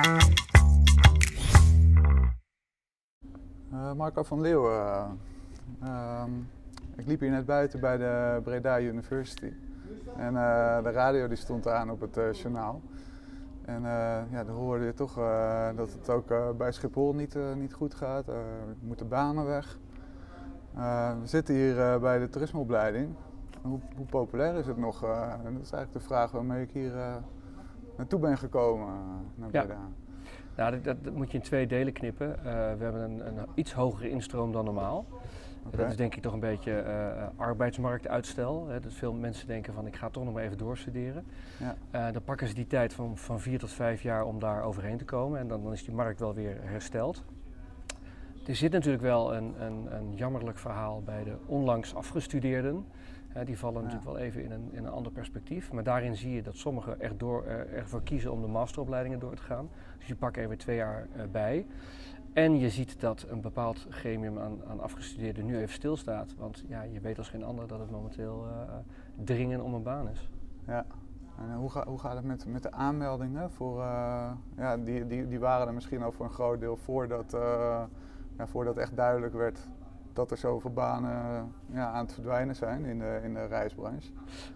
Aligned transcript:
Uh, 0.00 0.16
Marco 3.96 4.22
van 4.22 4.40
Leeuwen. 4.40 5.20
Uh, 5.82 6.24
ik 6.96 7.06
liep 7.06 7.20
hier 7.20 7.30
net 7.30 7.46
buiten 7.46 7.80
bij 7.80 7.96
de 7.96 8.40
Breda 8.44 8.80
University. 8.80 9.52
En 10.16 10.34
uh, 10.34 10.82
de 10.82 10.90
radio 10.90 11.28
die 11.28 11.36
stond 11.36 11.68
aan 11.68 11.90
op 11.90 12.00
het 12.00 12.38
journaal. 12.38 12.80
En 13.64 13.82
ja, 14.30 14.44
dan 14.44 14.54
hoorde 14.54 14.84
je 14.84 14.94
toch 14.94 15.14
dat 15.76 15.92
het 15.92 16.10
ook 16.10 16.56
bij 16.56 16.72
Schiphol 16.72 17.14
niet, 17.14 17.36
niet 17.56 17.72
goed 17.72 17.94
gaat. 17.94 18.28
er 18.28 18.44
moeten 18.80 19.08
banen 19.08 19.46
weg. 19.46 19.78
we 21.20 21.26
zitten 21.26 21.54
hier 21.54 22.00
bij 22.00 22.18
de 22.18 22.28
toerismeopleiding. 22.28 23.14
Hoe, 23.62 23.80
hoe, 23.96 24.06
populair 24.06 24.54
is 24.54 24.66
het 24.66 24.76
nog? 24.76 25.00
dat 25.00 25.62
is 25.62 25.72
eigenlijk 25.72 25.92
de 25.92 26.00
vraag 26.00 26.30
waarmee 26.30 26.62
ik 26.62 26.70
hier 26.70 26.92
naartoe 28.00 28.20
ben 28.20 28.38
gekomen 28.38 28.88
naar 29.34 29.48
Breda. 29.48 29.66
Ja. 29.74 29.88
Nou, 30.56 30.80
dat, 30.80 31.04
dat, 31.04 31.14
moet 31.14 31.30
je 31.30 31.36
in 31.36 31.42
twee 31.42 31.66
delen 31.66 31.92
knippen. 31.92 32.28
Uh, 32.28 32.42
we 32.44 32.84
hebben 32.84 33.00
een, 33.00 33.26
een, 33.26 33.46
iets 33.54 33.72
hogere 33.72 34.10
instroom 34.10 34.52
dan 34.52 34.64
normaal. 34.64 35.06
Okay. 35.66 35.80
Dat 35.80 35.90
is 35.90 35.96
denk 35.96 36.14
ik 36.14 36.22
toch 36.22 36.32
een 36.32 36.40
beetje 36.40 36.84
uh, 36.86 37.26
arbeidsmarktuitstel. 37.36 38.68
Hè. 38.68 38.80
Dus 38.80 38.94
veel 38.94 39.12
mensen 39.12 39.46
denken 39.46 39.74
van 39.74 39.86
ik 39.86 39.96
ga 39.96 40.08
toch 40.08 40.24
nog 40.24 40.34
maar 40.34 40.42
even 40.42 40.58
doorstuderen. 40.58 41.24
Ja. 41.58 41.76
Uh, 41.94 42.12
dan 42.12 42.22
pakken 42.22 42.48
ze 42.48 42.54
die 42.54 42.66
tijd 42.66 42.94
van, 42.94 43.16
van 43.16 43.40
vier 43.40 43.58
tot 43.58 43.70
vijf 43.70 44.02
jaar 44.02 44.24
om 44.24 44.38
daar 44.38 44.62
overheen 44.62 44.98
te 44.98 45.04
komen. 45.04 45.38
En 45.38 45.48
dan, 45.48 45.62
dan 45.62 45.72
is 45.72 45.84
die 45.84 45.94
markt 45.94 46.20
wel 46.20 46.34
weer 46.34 46.56
hersteld. 46.60 47.24
Er 48.46 48.56
zit 48.56 48.72
natuurlijk 48.72 49.02
wel 49.02 49.34
een, 49.34 49.62
een, 49.62 49.94
een 49.94 50.14
jammerlijk 50.14 50.58
verhaal 50.58 51.02
bij 51.02 51.24
de 51.24 51.36
onlangs 51.46 51.94
afgestudeerden 51.94 52.84
die 53.44 53.58
vallen 53.58 53.82
natuurlijk 53.82 54.10
wel 54.10 54.18
even 54.18 54.44
in 54.44 54.50
een, 54.50 54.68
in 54.72 54.84
een 54.84 54.92
ander 54.92 55.12
perspectief. 55.12 55.72
Maar 55.72 55.82
daarin 55.82 56.16
zie 56.16 56.32
je 56.32 56.42
dat 56.42 56.56
sommigen 56.56 57.00
echt 57.00 57.18
door, 57.18 57.44
uh, 57.44 57.52
ervoor 57.52 58.02
kiezen 58.02 58.32
om 58.32 58.40
de 58.40 58.46
masteropleidingen 58.46 59.18
door 59.18 59.34
te 59.34 59.42
gaan. 59.42 59.70
Dus 59.98 60.06
je 60.06 60.16
pakt 60.16 60.36
er 60.36 60.48
weer 60.48 60.58
twee 60.58 60.76
jaar 60.76 61.06
uh, 61.16 61.22
bij. 61.30 61.66
En 62.32 62.58
je 62.58 62.70
ziet 62.70 63.00
dat 63.00 63.26
een 63.28 63.40
bepaald 63.40 63.86
gremium 63.88 64.38
aan, 64.38 64.58
aan, 64.66 64.80
afgestudeerden 64.80 65.46
nu 65.46 65.58
even 65.58 65.74
stilstaat. 65.74 66.34
Want 66.38 66.64
ja, 66.68 66.82
je 66.82 67.00
weet 67.00 67.18
als 67.18 67.28
geen 67.28 67.44
ander 67.44 67.68
dat 67.68 67.78
het 67.78 67.90
momenteel 67.90 68.46
uh, 68.46 68.74
dringen 69.24 69.60
om 69.60 69.74
een 69.74 69.82
baan 69.82 70.08
is. 70.08 70.30
Ja. 70.66 70.86
En 71.38 71.54
hoe, 71.54 71.70
ga, 71.70 71.86
hoe 71.86 71.98
gaat 71.98 72.14
het 72.14 72.24
met, 72.24 72.46
met 72.46 72.62
de 72.62 72.72
aanmeldingen? 72.72 73.50
Voor, 73.50 73.78
ja, 74.56 74.76
die, 74.84 75.06
die, 75.06 75.28
die 75.28 75.38
waren 75.38 75.66
er 75.66 75.74
misschien 75.74 76.02
al 76.02 76.12
voor 76.12 76.24
een 76.24 76.32
groot 76.32 76.60
deel 76.60 76.76
voordat, 76.76 77.30
ja, 78.36 78.46
voordat 78.46 78.76
echt 78.76 78.96
duidelijk 78.96 79.32
werd 79.34 79.60
dat 80.12 80.30
er 80.30 80.36
zoveel 80.36 80.72
banen 80.72 81.52
ja, 81.72 81.90
aan 81.90 82.04
het 82.04 82.12
verdwijnen 82.12 82.56
zijn 82.56 82.84
in 82.84 82.98
de, 82.98 83.20
in 83.22 83.34
de 83.34 83.46
reisbranche? 83.46 84.10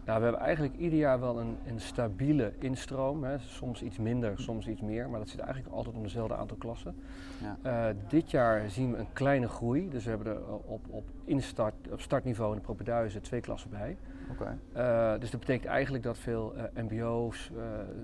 Nou, 0.05 0.19
we 0.19 0.25
hebben 0.25 0.43
eigenlijk 0.43 0.77
ieder 0.77 0.99
jaar 0.99 1.21
wel 1.21 1.41
een, 1.41 1.57
een 1.67 1.81
stabiele 1.81 2.53
instroom. 2.59 3.25
Hè. 3.25 3.39
Soms 3.39 3.83
iets 3.83 3.99
minder, 3.99 4.39
soms 4.39 4.69
iets 4.69 4.81
meer, 4.81 5.09
maar 5.09 5.19
dat 5.19 5.29
zit 5.29 5.41
eigenlijk 5.41 5.75
altijd 5.75 5.97
om 5.97 6.03
dezelfde 6.03 6.37
aantal 6.37 6.57
klassen. 6.57 6.97
Ja. 7.63 7.89
Uh, 7.91 7.97
dit 8.09 8.31
jaar 8.31 8.71
zien 8.71 8.93
we 8.93 8.99
een 8.99 9.13
kleine 9.13 9.49
groei. 9.49 9.89
Dus 9.89 10.05
we 10.05 10.11
hebben 10.11 10.35
er 10.35 10.47
op, 10.47 10.81
op, 10.89 11.05
instart, 11.25 11.75
op 11.91 12.01
startniveau 12.01 12.51
in 12.53 12.59
de 12.59 12.65
propeduizen 12.65 13.23
twee 13.23 13.41
klassen 13.41 13.71
bij. 13.71 13.97
Okay. 14.31 14.57
Uh, 14.77 15.21
dus 15.21 15.31
dat 15.31 15.41
betekent 15.41 15.67
eigenlijk 15.67 16.05
dat 16.05 16.19
veel 16.19 16.55
uh, 16.57 16.63
MBO's, 16.75 17.51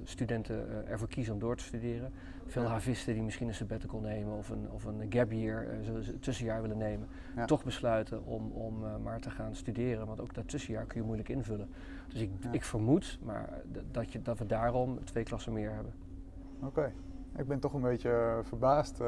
studenten 0.05 0.87
ervoor 0.87 1.09
kiezen 1.09 1.33
om 1.33 1.39
door 1.41 1.57
te 1.57 1.65
studeren. 1.65 2.13
Veel 2.47 2.67
havisten 2.67 3.15
die 3.15 3.23
misschien 3.23 3.49
een 3.49 3.55
sabbatical 3.55 4.01
nemen 4.01 4.37
of 4.37 4.48
een, 4.48 4.71
of 4.71 4.85
een 4.85 5.07
gap 5.09 5.33
year, 5.33 5.69
een 5.69 6.21
tussenjaar 6.21 6.61
willen 6.61 6.79
nemen, 6.79 7.09
ja. 7.37 7.45
toch 7.45 7.65
besluiten 7.65 8.25
om, 8.25 8.51
om 8.51 9.03
maar 9.03 9.21
te 9.21 9.31
gaan 9.31 9.55
studeren. 9.55 10.07
Want 10.07 10.21
ook 10.21 10.35
dat 10.35 10.48
tussenjaar 10.48 10.85
kun 10.85 11.01
je 11.01 11.07
moeilijk 11.07 11.29
invullen. 11.29 11.69
Dus 12.09 12.21
ik, 12.21 12.31
ik 12.51 12.65
vermoed 12.65 13.19
maar 13.23 13.63
dat, 13.91 14.13
je, 14.13 14.23
dat 14.23 14.39
we 14.39 14.47
daarom 14.47 15.05
twee 15.05 15.25
klassen 15.25 15.53
meer 15.53 15.73
hebben. 15.73 15.93
Oké. 16.63 16.93
Ik 17.37 17.47
ben 17.47 17.61
toch 17.61 17.73
een 17.73 17.81
beetje 17.81 18.41
verbaasd, 18.43 19.01
uh, 19.01 19.07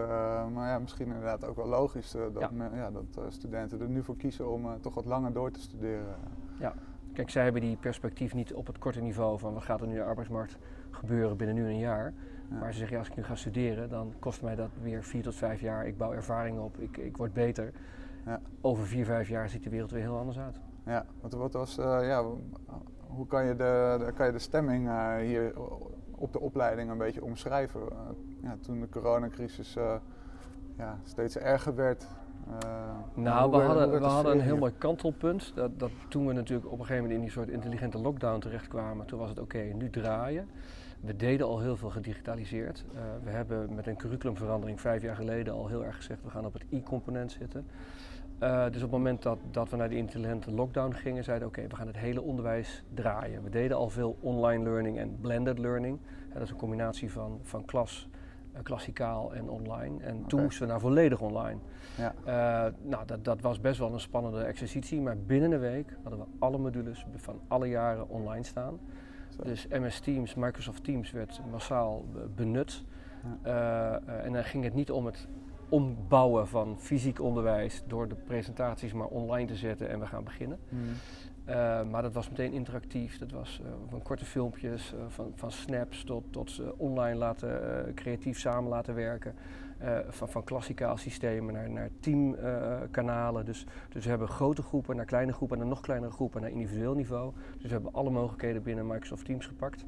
maar 0.48 0.68
ja, 0.68 0.78
misschien 0.78 1.06
inderdaad 1.06 1.44
ook 1.44 1.56
wel 1.56 1.66
logisch 1.66 2.14
uh, 2.14 2.22
dat, 2.32 2.50
ja. 2.56 2.70
ja 2.74 2.90
dat 2.90 3.04
uh, 3.18 3.24
studenten 3.28 3.80
er 3.80 3.88
nu 3.88 4.02
voor 4.02 4.16
kiezen 4.16 4.50
om 4.50 4.80
toch 4.80 4.94
wat 4.94 5.04
langer 5.04 5.32
door 5.32 5.50
te 5.50 5.60
studeren. 5.60 6.16
Ja, 6.58 6.74
kijk, 7.12 7.30
zij 7.30 7.42
hebben 7.42 7.60
die 7.60 7.76
perspectief 7.76 8.34
niet 8.34 8.54
op 8.54 8.66
het 8.66 8.78
korte 8.78 9.00
niveau 9.00 9.38
van 9.38 9.54
wat 9.54 9.62
gaat 9.62 9.80
er 9.80 9.86
nu 9.86 9.92
in 9.92 9.98
de 9.98 10.04
arbeidsmarkt 10.04 10.56
gebeuren 10.90 11.36
binnen 11.36 11.56
nu 11.56 11.66
een 11.66 11.78
jaar. 11.78 12.12
Ja. 12.50 12.58
Maar 12.58 12.72
ze 12.72 12.78
zeggen, 12.78 12.96
ja, 12.96 13.02
als 13.02 13.10
ik 13.10 13.16
nu 13.16 13.22
ga 13.22 13.34
studeren, 13.34 13.88
dan 13.88 14.14
kost 14.18 14.42
mij 14.42 14.54
dat 14.54 14.70
weer 14.82 15.02
vier 15.04 15.22
tot 15.22 15.34
vijf 15.34 15.60
jaar. 15.60 15.86
Ik 15.86 15.96
bouw 15.96 16.12
ervaring 16.12 16.58
op, 16.58 16.78
ik, 16.78 16.96
ik 16.96 17.16
word 17.16 17.32
beter. 17.32 17.72
Ja. 18.24 18.40
Over 18.60 18.86
vier, 18.86 19.04
vijf 19.04 19.28
jaar 19.28 19.48
ziet 19.48 19.62
de 19.62 19.70
wereld 19.70 19.90
weer 19.90 20.02
heel 20.02 20.18
anders 20.18 20.38
uit. 20.38 20.60
Ja, 20.84 21.06
wat, 21.20 21.32
wat 21.32 21.52
was, 21.52 21.74
ja, 21.74 22.24
hoe 23.06 23.26
kan 23.26 23.44
je 23.44 23.56
de, 23.56 23.96
de, 24.04 24.12
kan 24.12 24.26
je 24.26 24.32
de 24.32 24.38
stemming 24.38 24.88
hier 25.20 25.52
op 26.10 26.32
de 26.32 26.40
opleiding 26.40 26.90
een 26.90 26.98
beetje 26.98 27.24
omschrijven. 27.24 27.80
Uh, 27.80 27.98
ja, 28.42 28.56
toen 28.60 28.80
de 28.80 28.88
coronacrisis 28.88 29.76
ja, 30.76 30.98
steeds 31.04 31.38
erger 31.38 31.74
werd. 31.74 32.06
Uh, 32.48 32.54
nou, 33.14 33.50
we 33.50 33.56
hadden, 33.56 33.90
we 33.90 34.06
hadden 34.06 34.32
een 34.32 34.40
heel 34.40 34.56
mooi 34.56 34.72
kantelpunt. 34.78 35.52
Dat, 35.54 35.78
dat 35.78 35.90
toen 36.08 36.26
we 36.26 36.32
natuurlijk 36.32 36.66
op 36.66 36.78
een 36.78 36.86
gegeven 36.86 37.02
moment 37.02 37.14
in 37.14 37.20
die 37.20 37.30
soort 37.30 37.48
intelligente 37.48 37.98
lockdown 37.98 38.40
terechtkwamen, 38.40 39.06
toen 39.06 39.18
was 39.18 39.28
het 39.28 39.38
oké, 39.38 39.56
okay, 39.56 39.70
nu 39.70 39.90
draaien. 39.90 40.48
We 41.00 41.16
deden 41.16 41.46
al 41.46 41.60
heel 41.60 41.76
veel 41.76 41.90
gedigitaliseerd. 41.90 42.84
we 43.24 43.30
hebben 43.30 43.74
met 43.74 43.86
een 43.86 43.96
curriculumverandering 43.96 44.80
vijf 44.80 45.02
jaar 45.02 45.16
geleden 45.16 45.54
al 45.54 45.66
heel 45.66 45.84
erg 45.84 45.96
gezegd, 45.96 46.22
we 46.22 46.30
gaan 46.30 46.46
op 46.46 46.52
het 46.52 46.64
i-component 46.70 47.32
zitten. 47.32 47.66
Uh, 48.42 48.64
dus 48.64 48.76
op 48.76 48.80
het 48.80 48.90
moment 48.90 49.22
dat, 49.22 49.38
dat 49.50 49.70
we 49.70 49.76
naar 49.76 49.88
de 49.88 49.96
intelligente 49.96 50.50
lockdown 50.52 50.92
gingen, 50.92 51.24
zeiden 51.24 51.48
we 51.48 51.58
oké, 51.58 51.68
we 51.68 51.76
gaan 51.76 51.86
het 51.86 51.96
hele 51.96 52.22
onderwijs 52.22 52.82
draaien. 52.94 53.42
We 53.42 53.50
deden 53.50 53.76
al 53.76 53.88
veel 53.88 54.16
online 54.20 54.64
learning 54.64 54.98
en 54.98 55.18
blended 55.20 55.58
learning. 55.58 55.98
Dat 56.32 56.42
is 56.42 56.50
een 56.50 56.56
combinatie 56.56 57.12
van, 57.12 57.38
van 57.42 57.64
klas, 57.64 58.08
klassikaal 58.62 59.34
en 59.34 59.48
online. 59.48 60.04
En 60.04 60.14
okay. 60.14 60.28
toen 60.28 60.42
moesten 60.42 60.62
we 60.66 60.72
naar 60.72 60.80
volledig 60.80 61.20
online. 61.20 61.58
Ja. 61.96 62.14
nou, 62.82 63.06
dat, 63.06 63.24
dat 63.24 63.40
was 63.40 63.60
best 63.60 63.78
wel 63.78 63.92
een 63.92 64.00
spannende 64.00 64.42
exercitie, 64.42 65.00
maar 65.00 65.18
binnen 65.18 65.52
een 65.52 65.60
week 65.60 65.96
hadden 66.02 66.20
we 66.20 66.26
alle 66.38 66.58
modules 66.58 67.06
van 67.16 67.40
alle 67.48 67.68
jaren 67.68 68.08
online 68.08 68.44
staan. 68.44 68.78
Zo. 69.36 69.42
Dus 69.42 69.66
MS 69.68 70.00
Teams, 70.00 70.34
Microsoft 70.34 70.84
Teams 70.84 71.10
werd 71.10 71.40
massaal 71.50 72.04
benut. 72.34 72.84
Ja. 73.42 74.00
en 74.00 74.32
dan 74.32 74.44
ging 74.44 74.64
het 74.64 74.74
niet 74.74 74.90
om 74.90 75.06
het 75.06 75.28
ombouwen 75.72 76.48
van 76.48 76.76
fysiek 76.78 77.20
onderwijs 77.20 77.82
door 77.86 78.08
de 78.08 78.14
presentaties 78.14 78.92
maar 78.92 79.06
online 79.06 79.46
te 79.46 79.56
zetten 79.56 79.88
en 79.88 80.00
we 80.00 80.06
gaan 80.06 80.24
beginnen. 80.24 80.58
Mm. 80.68 80.80
Uh, 81.48 81.82
maar 81.82 82.02
dat 82.02 82.12
was 82.12 82.28
meteen 82.28 82.52
interactief. 82.52 83.18
Dat 83.18 83.30
was 83.30 83.60
uh, 83.62 83.70
van 83.88 84.02
korte 84.02 84.24
filmpjes, 84.24 84.94
uh, 84.94 85.00
van, 85.08 85.32
van 85.34 85.50
snaps 85.50 86.04
tot, 86.04 86.24
tot 86.30 86.60
online 86.76 87.18
laten, 87.18 87.94
creatief 87.94 88.38
samen 88.38 88.70
laten 88.70 88.94
werken. 88.94 89.34
van, 90.08 90.28
van 90.28 90.44
klassikaal 90.44 90.96
systemen 90.96 91.54
naar, 91.54 91.70
naar 91.70 91.90
teamkanalen. 92.00 93.44
dus, 93.44 93.66
dus 93.88 94.04
we 94.04 94.10
hebben 94.10 94.28
grote 94.28 94.62
groepen 94.62 94.96
naar 94.96 95.04
kleine 95.04 95.32
groepen, 95.32 95.58
naar 95.58 95.66
nog 95.66 95.80
kleinere 95.80 96.12
groepen, 96.12 96.40
naar 96.40 96.50
individueel 96.50 96.94
niveau. 96.94 97.32
Dus 97.52 97.62
we 97.62 97.72
hebben 97.72 97.92
alle 97.92 98.10
mogelijkheden 98.10 98.62
binnen 98.62 98.86
Microsoft 98.86 99.24
Teams 99.24 99.46
gepakt. 99.46 99.84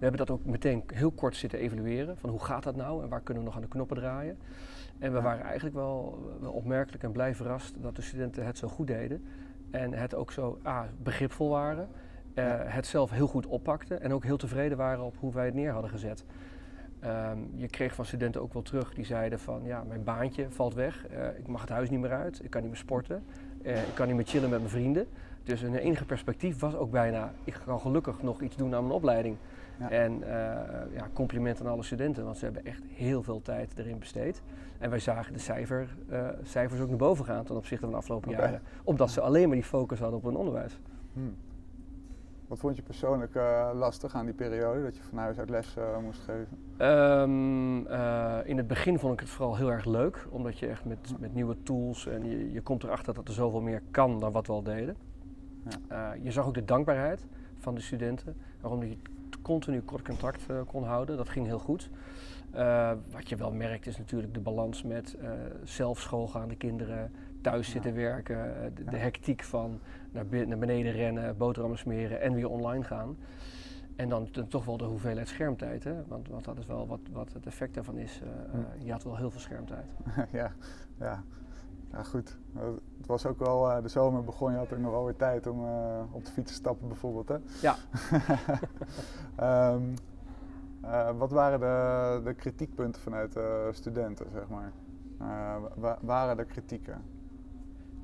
We 0.00 0.06
hebben 0.06 0.26
dat 0.26 0.30
ook 0.30 0.44
meteen 0.44 0.82
heel 0.94 1.10
kort 1.10 1.36
zitten 1.36 1.58
evalueren. 1.58 2.16
Van 2.16 2.30
hoe 2.30 2.44
gaat 2.44 2.62
dat 2.62 2.76
nou 2.76 3.02
en 3.02 3.08
waar 3.08 3.20
kunnen 3.20 3.42
we 3.42 3.48
nog 3.48 3.56
aan 3.56 3.64
de 3.64 3.68
knoppen 3.68 3.96
draaien. 3.96 4.38
En 4.98 5.12
we 5.12 5.20
waren 5.20 5.44
eigenlijk 5.44 5.74
wel, 5.74 6.18
wel 6.40 6.52
opmerkelijk 6.52 7.02
en 7.02 7.12
blij 7.12 7.34
verrast 7.34 7.82
dat 7.82 7.96
de 7.96 8.02
studenten 8.02 8.46
het 8.46 8.58
zo 8.58 8.68
goed 8.68 8.86
deden. 8.86 9.24
En 9.70 9.92
het 9.92 10.14
ook 10.14 10.32
zo 10.32 10.58
ah, 10.62 10.82
begripvol 11.02 11.48
waren. 11.48 11.88
Uh, 12.34 12.44
het 12.58 12.86
zelf 12.86 13.10
heel 13.10 13.26
goed 13.26 13.46
oppakten 13.46 14.00
en 14.00 14.12
ook 14.12 14.24
heel 14.24 14.36
tevreden 14.36 14.76
waren 14.76 15.04
op 15.04 15.16
hoe 15.18 15.32
wij 15.32 15.44
het 15.44 15.54
neer 15.54 15.72
hadden 15.72 15.90
gezet. 15.90 16.24
Um, 17.04 17.50
je 17.54 17.68
kreeg 17.68 17.94
van 17.94 18.04
studenten 18.04 18.42
ook 18.42 18.52
wel 18.52 18.62
terug 18.62 18.94
die 18.94 19.04
zeiden 19.04 19.38
van 19.38 19.60
ja, 19.64 19.84
mijn 19.88 20.04
baantje 20.04 20.46
valt 20.50 20.74
weg, 20.74 21.06
uh, 21.10 21.38
ik 21.38 21.46
mag 21.46 21.60
het 21.60 21.70
huis 21.70 21.90
niet 21.90 22.00
meer 22.00 22.12
uit, 22.12 22.44
ik 22.44 22.50
kan 22.50 22.60
niet 22.60 22.70
meer 22.70 22.80
sporten, 22.80 23.24
uh, 23.62 23.76
ik 23.76 23.94
kan 23.94 24.06
niet 24.06 24.16
meer 24.16 24.26
chillen 24.26 24.50
met 24.50 24.58
mijn 24.58 24.70
vrienden. 24.70 25.06
Dus 25.44 25.62
een 25.62 25.74
enige 25.74 26.04
perspectief 26.04 26.58
was 26.58 26.74
ook 26.74 26.90
bijna, 26.90 27.32
ik 27.44 27.60
kan 27.64 27.80
gelukkig 27.80 28.22
nog 28.22 28.42
iets 28.42 28.56
doen 28.56 28.74
aan 28.74 28.82
mijn 28.82 28.94
opleiding. 28.94 29.36
Ja. 29.80 29.90
En 29.90 30.20
uh, 30.20 30.28
ja, 30.92 31.08
compliment 31.12 31.60
aan 31.60 31.66
alle 31.66 31.82
studenten, 31.82 32.24
want 32.24 32.36
ze 32.36 32.44
hebben 32.44 32.64
echt 32.64 32.82
heel 32.86 33.22
veel 33.22 33.42
tijd 33.42 33.78
erin 33.78 33.98
besteed. 33.98 34.42
En 34.78 34.90
wij 34.90 34.98
zagen 34.98 35.32
de 35.32 35.38
cijfer, 35.38 35.96
uh, 36.10 36.28
cijfers 36.42 36.80
ook 36.80 36.88
naar 36.88 36.96
boven 36.96 37.24
gaan 37.24 37.44
ten 37.44 37.56
opzichte 37.56 37.84
van 37.84 37.92
de 37.92 37.96
afgelopen 37.96 38.30
okay. 38.30 38.44
jaren. 38.44 38.62
Omdat 38.84 39.10
ze 39.10 39.20
alleen 39.20 39.46
maar 39.46 39.56
die 39.56 39.64
focus 39.64 39.98
hadden 39.98 40.18
op 40.18 40.24
hun 40.24 40.36
onderwijs. 40.36 40.78
Hmm. 41.12 41.36
Wat 42.46 42.58
vond 42.58 42.76
je 42.76 42.82
persoonlijk 42.82 43.34
uh, 43.34 43.70
lastig 43.74 44.14
aan 44.14 44.24
die 44.24 44.34
periode, 44.34 44.82
dat 44.82 44.96
je 44.96 45.02
van 45.02 45.18
huis 45.18 45.38
uit 45.38 45.50
les 45.50 45.76
moest 46.02 46.20
geven? 46.20 46.58
Um, 46.88 47.86
in 48.44 48.56
het 48.56 48.66
begin 48.66 48.98
vond 48.98 49.12
ik 49.12 49.20
het 49.20 49.28
vooral 49.28 49.56
heel 49.56 49.72
erg 49.72 49.84
leuk, 49.84 50.26
omdat 50.30 50.58
je 50.58 50.66
echt 50.66 50.84
met, 50.84 51.14
met 51.18 51.34
nieuwe 51.34 51.56
tools 51.62 52.06
en 52.06 52.24
je, 52.24 52.52
je 52.52 52.60
komt 52.60 52.82
erachter 52.82 53.14
dat 53.14 53.28
er 53.28 53.34
zoveel 53.34 53.60
meer 53.60 53.82
kan 53.90 54.20
dan 54.20 54.32
wat 54.32 54.46
we 54.46 54.52
al 54.52 54.62
deden. 54.62 54.96
Ja. 55.88 56.12
je 56.22 56.30
zag 56.30 56.46
ook 56.46 56.54
de 56.54 56.64
dankbaarheid 56.64 57.26
van 57.58 57.74
de 57.74 57.80
studenten, 57.80 58.36
waarom 58.60 58.82
je 58.82 58.96
continu 59.42 59.80
kort 59.80 60.02
contact 60.02 60.46
uh, 60.50 60.60
kon 60.66 60.84
houden. 60.84 61.16
Dat 61.16 61.28
ging 61.28 61.46
heel 61.46 61.58
goed. 61.58 61.90
Uh, 62.54 62.92
wat 63.10 63.28
je 63.28 63.36
wel 63.36 63.52
merkt 63.52 63.86
is 63.86 63.98
natuurlijk 63.98 64.34
de 64.34 64.40
balans 64.40 64.82
met 64.82 65.16
uh, 65.22 65.30
zelf 65.64 66.00
schoolgaande 66.00 66.56
kinderen, 66.56 67.12
thuis 67.40 67.66
ja. 67.66 67.72
zitten 67.72 67.94
werken, 67.94 68.72
de, 68.90 68.96
hectiek 68.96 69.42
van 69.42 69.80
naar, 70.12 70.46
naar, 70.46 70.58
beneden 70.58 70.92
rennen, 70.92 71.36
boterhammen 71.36 71.78
smeren 71.78 72.20
en 72.20 72.34
weer 72.34 72.48
online 72.48 72.84
gaan. 72.84 73.16
En 73.96 74.08
dan, 74.08 74.28
toch 74.48 74.64
wel 74.64 74.76
de 74.76 74.84
hoeveelheid 74.84 75.28
schermtijd, 75.28 75.84
hè? 75.84 76.06
Want, 76.06 76.28
want 76.28 76.44
dat 76.44 76.58
is 76.58 76.66
wel 76.66 76.86
wat, 76.86 77.00
wat 77.12 77.32
het 77.32 77.46
effect 77.46 77.74
daarvan 77.74 77.98
is. 77.98 78.20
Uh, 78.22 78.60
Je 78.84 78.92
had 78.92 79.04
wel 79.04 79.16
heel 79.16 79.30
veel 79.30 79.40
schermtijd. 79.40 79.86
ja, 80.32 80.52
ja. 80.98 81.22
Ja, 81.92 82.02
goed. 82.02 82.38
Het 82.98 83.06
was 83.06 83.26
ook 83.26 83.38
wel, 83.38 83.70
uh, 83.70 83.82
de 83.82 83.88
zomer 83.88 84.24
begon, 84.24 84.52
je 84.52 84.58
had 84.58 84.72
ook 84.72 84.78
nog 84.78 84.90
wel 84.90 85.04
weer 85.04 85.16
tijd 85.16 85.46
om 85.46 85.64
uh, 85.64 86.02
op 86.10 86.24
de 86.24 86.30
fiets 86.30 86.50
te 86.50 86.56
stappen 86.56 86.88
bijvoorbeeld. 86.88 87.28
Hè? 87.28 87.36
Ja. 87.60 87.76
um, 89.72 89.94
wat 91.18 91.30
waren 91.30 91.60
de, 91.60 92.20
de 92.24 92.34
kritiekpunten 92.34 93.02
vanuit 93.02 93.32
de 93.32 93.68
studenten, 93.72 94.26
zeg 94.32 94.48
maar? 94.48 94.72
Wa 95.74 95.98
waren 96.00 96.38
er 96.38 96.44
kritieken? 96.44 97.02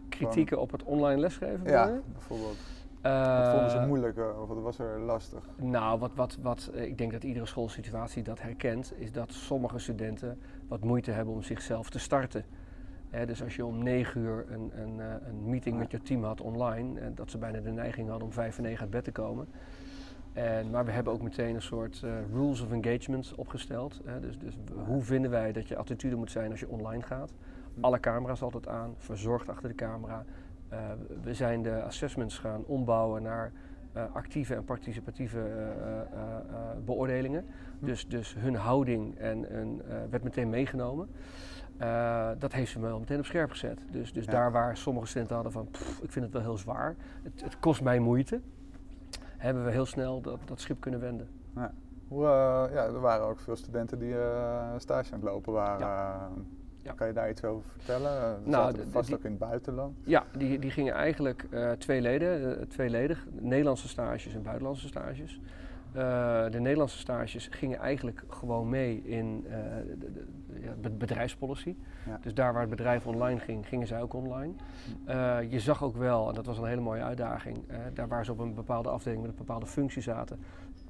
Kritieken 0.09 0.61
op 0.61 0.71
het 0.71 0.83
online 0.83 1.21
lesgeven? 1.21 1.69
Ja, 1.69 2.01
bijvoorbeeld. 2.13 2.57
Wat 3.03 3.49
vonden 3.49 3.71
ze 3.71 3.85
moeilijk 3.87 4.19
of 4.41 4.49
wat 4.49 4.63
was 4.63 4.79
er 4.79 5.01
lastig? 5.01 5.45
Nou, 5.57 5.99
wat, 5.99 6.15
wat, 6.15 6.39
wat 6.43 6.71
ik 6.75 6.99
denk 6.99 7.13
dat 7.13 7.25
iedere 7.25 7.47
schoolsituatie 7.47 8.23
dat 8.23 8.41
herkent, 8.41 8.93
is 8.97 9.13
dat 9.13 9.33
sommige 9.33 9.79
studenten 9.79 10.39
wat 10.69 10.85
moeite 10.85 11.11
hebben 11.11 11.35
om 11.35 11.43
zichzelf 11.43 11.91
te 11.91 11.99
starten. 11.99 12.45
Dus 13.27 13.43
als 13.43 13.57
je 13.57 13.65
om 13.65 13.83
negen 13.83 14.21
uur 14.21 14.45
een, 14.49 14.71
een, 14.75 14.99
een 15.29 15.49
meeting 15.49 15.79
met 15.79 15.91
je 15.91 16.01
team 16.03 16.25
had 16.25 16.41
online, 16.41 17.01
en 17.01 17.15
dat 17.15 17.31
ze 17.31 17.39
bijna 17.39 17.61
de 17.61 17.71
neiging 17.71 18.09
hadden 18.09 18.27
om 18.27 18.33
vijf 18.33 18.57
en 18.57 18.63
negen 18.63 18.81
uit 18.81 18.91
bed 18.91 19.05
te 19.05 19.13
komen. 19.13 19.49
En, 20.37 20.71
maar 20.71 20.85
we 20.85 20.91
hebben 20.91 21.13
ook 21.13 21.23
meteen 21.23 21.55
een 21.55 21.63
soort 21.63 22.03
uh, 22.05 22.11
rules 22.33 22.61
of 22.61 22.73
engagement 22.73 23.35
opgesteld. 23.35 24.01
dus, 24.21 24.39
dus 24.39 24.57
hoe 24.87 25.03
vinden 25.03 25.31
wij 25.31 25.53
dat 25.53 25.69
je 25.69 25.77
attitude 25.77 26.17
moet 26.17 26.31
zijn 26.31 26.51
als 26.51 26.61
je 26.61 26.69
online 26.69 27.03
gaat? 27.03 27.33
Alle 27.81 28.01
camera's 28.01 28.43
altijd 28.43 28.69
aan, 28.69 28.95
verzorgd 28.97 29.49
achter 29.49 29.69
de 29.69 29.75
camera. 29.75 30.25
Uh, 30.73 30.79
we 31.23 31.35
zijn 31.35 31.63
de 31.63 31.83
assessments 31.83 32.39
gaan 32.39 32.65
ombouwen 32.65 33.23
naar 33.23 33.53
uh, 33.97 34.03
actieve 34.13 34.55
en 34.55 34.65
participatieve 34.65 35.73
beoordelingen. 36.85 37.45
Hm. 37.79 37.87
Dus, 37.87 38.09
dus 38.09 38.35
hun 38.39 38.55
houding 38.55 39.19
en, 39.19 39.51
en 39.51 39.83
werd 40.11 40.23
meteen 40.23 40.49
meegenomen. 40.49 41.09
Dat 42.39 42.53
heeft 42.53 42.71
ze 42.71 42.79
me 42.79 42.87
wel 42.87 42.99
meteen 42.99 43.19
op 43.19 43.25
scherp 43.25 43.51
gezet. 43.51 43.79
Dus, 43.91 44.13
dus 44.13 44.25
ja. 44.25 44.31
daar 44.31 44.53
waar 44.53 44.77
sommige 44.77 45.07
studenten 45.07 45.35
hadden 45.35 45.53
van, 45.53 45.69
pff, 45.71 46.01
ik 46.03 46.13
vind 46.13 46.25
het 46.25 46.35
wel 46.35 46.43
heel 46.43 46.59
zwaar, 46.59 46.97
het, 47.23 47.43
het, 47.43 47.59
kost 47.59 47.83
mij 47.83 47.99
moeite, 47.99 48.41
hebben 49.37 49.65
we 49.65 49.71
heel 49.71 49.87
snel 49.87 50.21
dat, 50.21 50.41
dat 50.45 50.61
schip 50.61 50.81
kunnen 50.81 51.01
wenden. 51.01 51.29
Ja. 51.55 51.73
Hoe, 52.09 52.25
ja, 52.73 52.85
er 52.85 53.01
waren 53.01 53.27
ook 53.27 53.41
veel 53.41 53.57
studenten 53.57 53.99
die 53.99 54.15
stage 54.77 55.13
aan 55.13 55.21
het 55.21 55.29
lopen 55.29 55.53
waren. 55.53 55.87
Ja. 55.87 56.29
Ja. 56.87 56.93
Kan 56.93 57.07
je 57.07 57.13
daar 57.13 57.31
iets 57.31 57.45
over 57.45 57.71
vertellen? 57.71 58.39
Uh, 58.41 58.51
nou, 58.51 58.75
vast 58.91 59.15
ook 59.15 59.25
in 59.25 59.31
het 59.31 59.39
buitenland? 59.39 59.97
Ja, 60.05 60.25
die, 60.37 60.59
die 60.59 60.71
gingen 60.71 60.95
eigenlijk 60.95 61.47
uh, 61.51 61.71
tweeledig, 61.71 62.41
uh, 62.41 62.63
tweeledig, 62.69 63.27
Nederlandse 63.33 63.89
stages 63.89 64.35
en 64.35 64.43
buitenlandse 64.43 64.87
stages. 64.87 65.41
De 66.51 66.59
Nederlandse 66.61 66.99
stages 66.99 67.49
gingen 67.51 67.79
eigenlijk 67.79 68.25
gewoon 68.29 68.69
mee 68.69 69.03
in 69.05 69.43
de, 69.99 70.13
de, 70.13 70.25
ja, 70.61 70.91
bedrijfspolicy. 70.91 71.75
Ja. 72.07 72.19
Dus 72.23 72.35
daar 72.35 72.53
waar 72.53 72.61
het 72.61 72.71
bedrijf 72.71 73.07
online 73.07 73.41
ging, 73.41 73.67
gingen 73.67 73.87
zij 73.87 74.03
ook 74.03 74.15
online. 74.15 74.53
Hm. 75.05 75.13
je 75.49 75.61
zag 75.61 75.83
ook 75.83 75.97
wel, 75.97 76.29
en 76.29 76.35
dat 76.35 76.47
was 76.47 76.59
een 76.59 76.67
hele 76.67 76.81
mooie 76.81 77.03
uitdaging, 77.03 77.59
daar 77.95 78.09
waar 78.09 78.25
ze 78.25 78.33
op 78.33 78.39
een 78.39 78.55
bepaalde 78.55 78.89
afdeling 78.89 79.23
met 79.23 79.31
een 79.31 79.37
bepaalde 79.37 79.67
functie 79.67 80.03
zaten, 80.03 80.39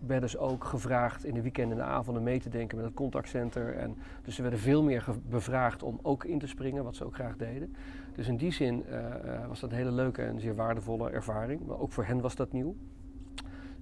werden 0.07 0.31
ze 0.31 0.39
ook 0.39 0.65
gevraagd 0.65 1.25
in 1.25 1.35
de 1.35 1.43
weekenden 1.43 1.79
en 1.79 1.85
de 1.85 1.91
avonden 1.91 2.23
mee 2.23 2.41
te 2.41 2.49
denken 2.49 2.77
met 2.77 2.87
het 2.87 2.95
contactcenter. 2.95 3.77
En 3.77 3.97
dus 4.23 4.35
ze 4.35 4.43
werden 4.43 4.61
veel 4.61 4.83
meer 4.83 5.05
bevraagd 5.29 5.83
om 5.83 5.99
ook 6.03 6.25
in 6.25 6.39
te 6.39 6.47
springen, 6.47 6.85
wat 6.85 6.97
ze 6.97 7.05
ook 7.05 7.15
graag 7.15 7.37
deden. 7.37 7.75
Dus 8.15 8.29
in 8.29 8.37
die 8.37 8.53
zin 8.53 8.85
uh, 8.91 9.47
was 9.49 9.61
dat 9.61 9.71
een 9.71 9.77
hele 9.77 9.93
leuke 9.93 10.23
en 10.23 10.41
zeer 10.41 10.55
waardevolle 10.55 11.11
ervaring. 11.11 11.67
Maar 11.67 11.79
ook 11.79 11.93
voor 11.93 12.05
hen 12.05 12.21
was 12.21 12.35
dat 12.35 12.53
nieuw. 12.53 12.77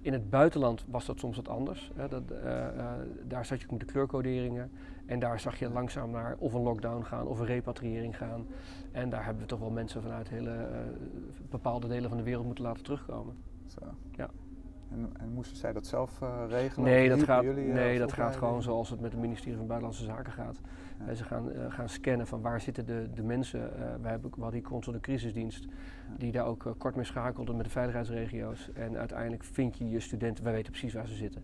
In 0.05 0.13
het 0.13 0.31
buitenland 0.31 0.85
was 0.89 1.07
dat 1.07 1.19
soms 1.19 1.37
wat 1.37 1.49
anders. 1.49 1.91
Hè. 1.95 2.09
Dat, 2.09 2.23
uh, 2.31 2.67
daar 3.27 3.45
zat 3.47 3.61
je 3.61 3.67
met 3.71 3.81
de 3.81 3.87
kleurcoderingen. 3.87 4.71
En 5.07 5.19
daar 5.19 5.41
zag 5.41 5.59
je 5.59 5.71
langzaam 5.71 6.11
naar 6.11 6.37
of 6.39 6.53
een 6.53 6.63
lockdown 6.63 7.03
gaan 7.03 7.27
of 7.27 7.39
een 7.39 7.47
repatriëring 7.47 8.17
gaan. 8.17 8.47
En 8.93 9.11
daar 9.11 9.25
hebben 9.25 9.43
we 9.43 9.49
toch 9.49 9.59
wel 9.59 9.71
mensen 9.71 10.03
vanuit 10.03 10.29
hele 10.29 10.69
bepaalde 11.51 11.89
delen 11.89 12.09
van 12.09 12.19
de 12.19 12.25
wereld 12.25 12.45
moeten 12.47 12.65
laten 12.65 12.83
terugkomen. 12.83 13.37
Zo. 13.67 13.81
Ja. 14.11 14.31
En, 14.91 15.11
en, 15.21 15.33
moesten 15.33 15.57
zij 15.57 15.73
dat 15.73 15.87
zelf 15.87 16.21
uh, 16.23 16.43
regelen? 16.49 16.91
Nee, 16.91 17.09
dat 17.09 17.23
gaat, 17.23 17.43
jullie, 17.43 17.73
nee 17.73 17.99
dat 17.99 18.13
gaat 18.13 18.37
gewoon 18.37 18.63
zoals 18.63 18.91
het 18.91 19.01
met 19.01 19.13
het 19.13 19.21
ministerie 19.21 19.57
van 19.57 19.67
Buitenlandse 19.67 20.05
Zaken 20.05 20.33
gaat. 20.33 20.61
Ja. 21.07 21.15
ze 21.15 21.25
gaan, 21.25 21.49
uh, 21.49 21.65
gaan 21.69 21.89
scannen 21.89 22.27
van 22.27 22.41
waar 22.41 22.61
zitten 22.61 22.87
de, 22.87 23.09
de 23.15 23.23
mensen. 23.23 23.61
we, 24.03 24.09
hebben, 24.09 24.31
we 24.31 24.43
hadden 24.43 24.61
die 24.61 24.71
consul 24.71 25.01
crisisdienst, 25.01 25.65
ja. 25.65 25.71
die 26.19 26.33
daar 26.33 26.47
ook 26.47 26.75
kort 26.79 26.97
mee 26.97 27.05
schakelde 27.05 27.55
met 27.55 27.65
de 27.65 27.71
veiligheidsregio's. 27.71 28.73
En 28.73 28.97
uiteindelijk 28.97 29.45
vind 29.45 29.79
je 29.79 29.91
je 29.91 30.01
studenten, 30.01 30.45
wij 30.45 30.53
weten 30.53 30.71
precies 30.71 30.95
waar 30.95 31.09
ze 31.09 31.15
zitten. 31.15 31.43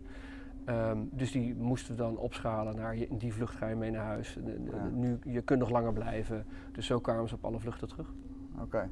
Um, 0.65 1.09
dus 1.11 1.31
die 1.31 1.55
moesten 1.55 1.95
we 1.95 2.01
dan 2.01 2.17
opschalen 2.17 2.75
naar 2.75 2.97
je, 2.97 3.07
die 3.11 3.33
vlucht 3.33 3.55
ga 3.55 3.67
je 3.67 3.75
mee 3.75 3.91
naar 3.91 4.05
huis. 4.05 4.37
Ja. 4.71 4.87
Nu, 4.93 5.19
je 5.23 5.41
kunt 5.41 5.59
nog 5.59 5.69
langer 5.69 5.93
blijven. 5.93 6.45
Dus 6.71 6.85
zo 6.85 6.99
kwamen 6.99 7.29
ze 7.29 7.35
op 7.35 7.45
alle 7.45 7.59
vluchten 7.59 7.87
terug. 7.87 8.13
Oké. 8.59 8.89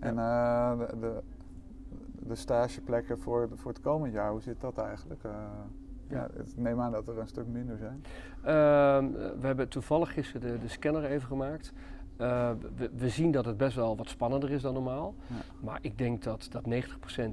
En 0.00 0.16
de, 0.16 0.96
de 1.00 1.22
de 2.28 2.34
stageplekken 2.34 3.18
voor, 3.18 3.48
voor 3.54 3.72
het 3.72 3.80
komend 3.80 4.12
jaar, 4.12 4.30
hoe 4.30 4.40
zit 4.40 4.60
dat 4.60 4.78
eigenlijk? 4.78 5.24
Uh, 5.24 5.32
ja, 6.08 6.28
ik 6.34 6.56
neem 6.56 6.80
aan 6.80 6.92
dat 6.92 7.08
er 7.08 7.18
een 7.18 7.26
stuk 7.26 7.46
minder 7.46 7.76
zijn. 7.76 8.04
Uh, 8.38 9.18
we 9.40 9.46
hebben 9.46 9.68
toevallig 9.68 10.12
gisteren 10.12 10.52
de, 10.52 10.58
de 10.58 10.68
scanner 10.68 11.04
even 11.04 11.26
gemaakt. 11.26 11.72
Uh, 12.20 12.50
we, 12.76 12.90
we, 12.96 13.08
zien 13.08 13.30
dat 13.30 13.44
het 13.44 13.56
best 13.56 13.76
wel 13.76 13.96
wat 13.96 14.08
spannender 14.08 14.50
is 14.50 14.62
dan 14.62 14.74
normaal. 14.74 15.14
Ja. 15.26 15.34
Maar 15.60 15.78
ik 15.80 15.98
denk 15.98 16.22
dat, 16.22 16.48
dat 16.50 16.64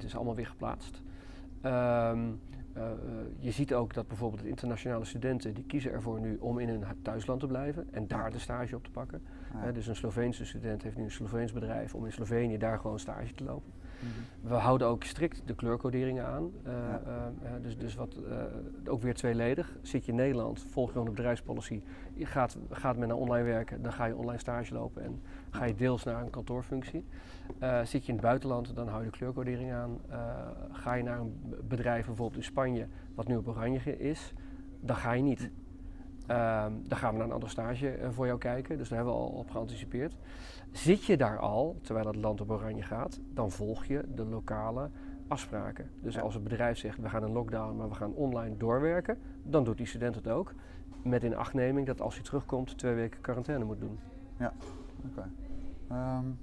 90% 0.00 0.04
is 0.04 0.14
allemaal 0.14 0.34
weer 0.34 0.46
geplaatst. 0.46 1.02
Um, 1.64 2.40
uh, 2.76 2.82
je 3.38 3.50
ziet 3.50 3.74
ook 3.74 3.94
dat 3.94 4.08
bijvoorbeeld 4.08 4.42
de 4.42 4.48
internationale 4.48 5.04
studenten 5.04 5.54
die 5.54 5.64
kiezen 5.64 5.92
ervoor 5.92 6.20
nu 6.20 6.36
om 6.36 6.58
in 6.58 6.68
hun 6.68 6.84
thuisland 7.02 7.40
te 7.40 7.46
blijven 7.46 7.88
en 7.92 8.06
daar 8.06 8.30
de 8.30 8.38
stage 8.38 8.76
op 8.76 8.84
te 8.84 8.90
pakken. 8.90 9.22
Ja. 9.52 9.66
Uh, 9.66 9.74
dus 9.74 9.86
een 9.86 9.96
Sloveense 9.96 10.44
student 10.44 10.82
heeft 10.82 10.96
nu 10.96 11.04
een 11.04 11.10
Sloveens 11.10 11.52
bedrijf 11.52 11.94
om 11.94 12.04
in 12.04 12.12
Slovenië 12.12 12.58
daar 12.58 12.78
gewoon 12.78 12.98
stage 12.98 13.34
te 13.34 13.44
lopen. 13.44 13.72
Mhm. 14.00 14.48
We 14.48 14.54
houden 14.54 14.86
ook 14.86 15.04
strikt 15.04 15.42
de 15.44 15.54
kleurcoderingen 15.54 16.26
aan. 16.26 16.50
Uh, 16.66 16.72
ja. 17.42 17.58
dus, 17.62 17.78
dus 17.78 17.94
wat, 17.94 18.16
ook 18.86 19.02
weer 19.02 19.14
tweeledig. 19.14 19.76
Zit 19.82 20.04
je 20.04 20.10
in 20.10 20.16
Nederland, 20.16 20.66
volg 20.70 20.86
je 20.86 20.92
gewoon 20.92 21.08
de 21.08 21.14
bedrijfspolicy. 21.14 21.82
Je 22.14 22.26
gaat, 22.26 22.56
gaat 22.70 22.96
men 22.96 23.08
naar 23.08 23.16
online 23.16 23.44
werken, 23.44 23.82
dan 23.82 23.92
ga 23.92 24.04
je 24.04 24.16
online 24.16 24.38
stage 24.38 24.74
lopen 24.74 25.02
en 25.02 25.20
ga 25.50 25.64
je 25.64 25.74
deels 25.74 26.04
naar 26.04 26.22
een 26.22 26.30
kantoorfunctie. 26.30 27.04
zit 27.84 28.02
je 28.02 28.08
in 28.08 28.18
het 28.18 28.26
buitenland, 28.26 28.74
dan 28.74 28.88
hou 28.88 29.04
je 29.04 29.10
de 29.10 29.16
kleurcodering 29.16 29.72
aan. 29.72 30.00
ga 30.72 30.94
je 30.94 31.02
naar 31.02 31.18
een 31.18 31.54
bedrijf 31.68 32.06
bijvoorbeeld 32.06 32.38
in 32.38 32.44
Spanje, 32.44 32.86
wat 33.14 33.28
nu 33.28 33.36
op 33.36 33.48
oranje 33.48 33.98
is, 33.98 34.32
dan 34.80 34.96
ga 34.96 35.12
je 35.12 35.22
niet. 35.22 35.50
Um, 36.30 36.82
dan 36.88 36.98
gaan 36.98 37.12
we 37.12 37.16
naar 37.16 37.26
een 37.26 37.32
andere 37.32 37.50
stage 37.50 37.98
uh, 37.98 38.08
voor 38.10 38.26
jou 38.26 38.38
kijken, 38.38 38.78
dus 38.78 38.88
daar 38.88 38.98
hebben 38.98 39.14
we 39.14 39.20
al 39.20 39.28
op 39.28 39.50
geanticipeerd. 39.50 40.16
Zit 40.70 41.04
je 41.04 41.16
daar 41.16 41.38
al, 41.38 41.78
terwijl 41.82 42.06
het 42.06 42.16
land 42.16 42.40
op 42.40 42.50
oranje 42.50 42.82
gaat, 42.82 43.20
dan 43.32 43.50
volg 43.50 43.84
je 43.84 44.04
de 44.14 44.24
lokale 44.24 44.90
afspraken. 45.28 45.90
Dus 46.00 46.20
als 46.20 46.34
het 46.34 46.42
bedrijf 46.42 46.78
zegt 46.78 46.98
we 46.98 47.08
gaan 47.08 47.22
een 47.22 47.32
lockdown, 47.32 47.76
maar 47.76 47.88
we 47.88 47.94
gaan 47.94 48.12
online 48.12 48.56
doorwerken, 48.56 49.18
dan 49.42 49.64
doet 49.64 49.76
die 49.76 49.86
student 49.86 50.14
het 50.14 50.28
ook. 50.28 50.52
Met 51.02 51.24
in 51.24 51.36
achtneming 51.36 51.86
dat 51.86 52.00
als 52.00 52.14
hij 52.14 52.24
terugkomt 52.24 52.78
twee 52.78 52.94
weken 52.94 53.20
quarantaine 53.20 53.64
moet 53.64 53.80
doen. 53.80 53.98
Ja, 54.38 54.52
oké. 55.06 55.28
Okay. 55.88 56.18
Um, 56.18 56.38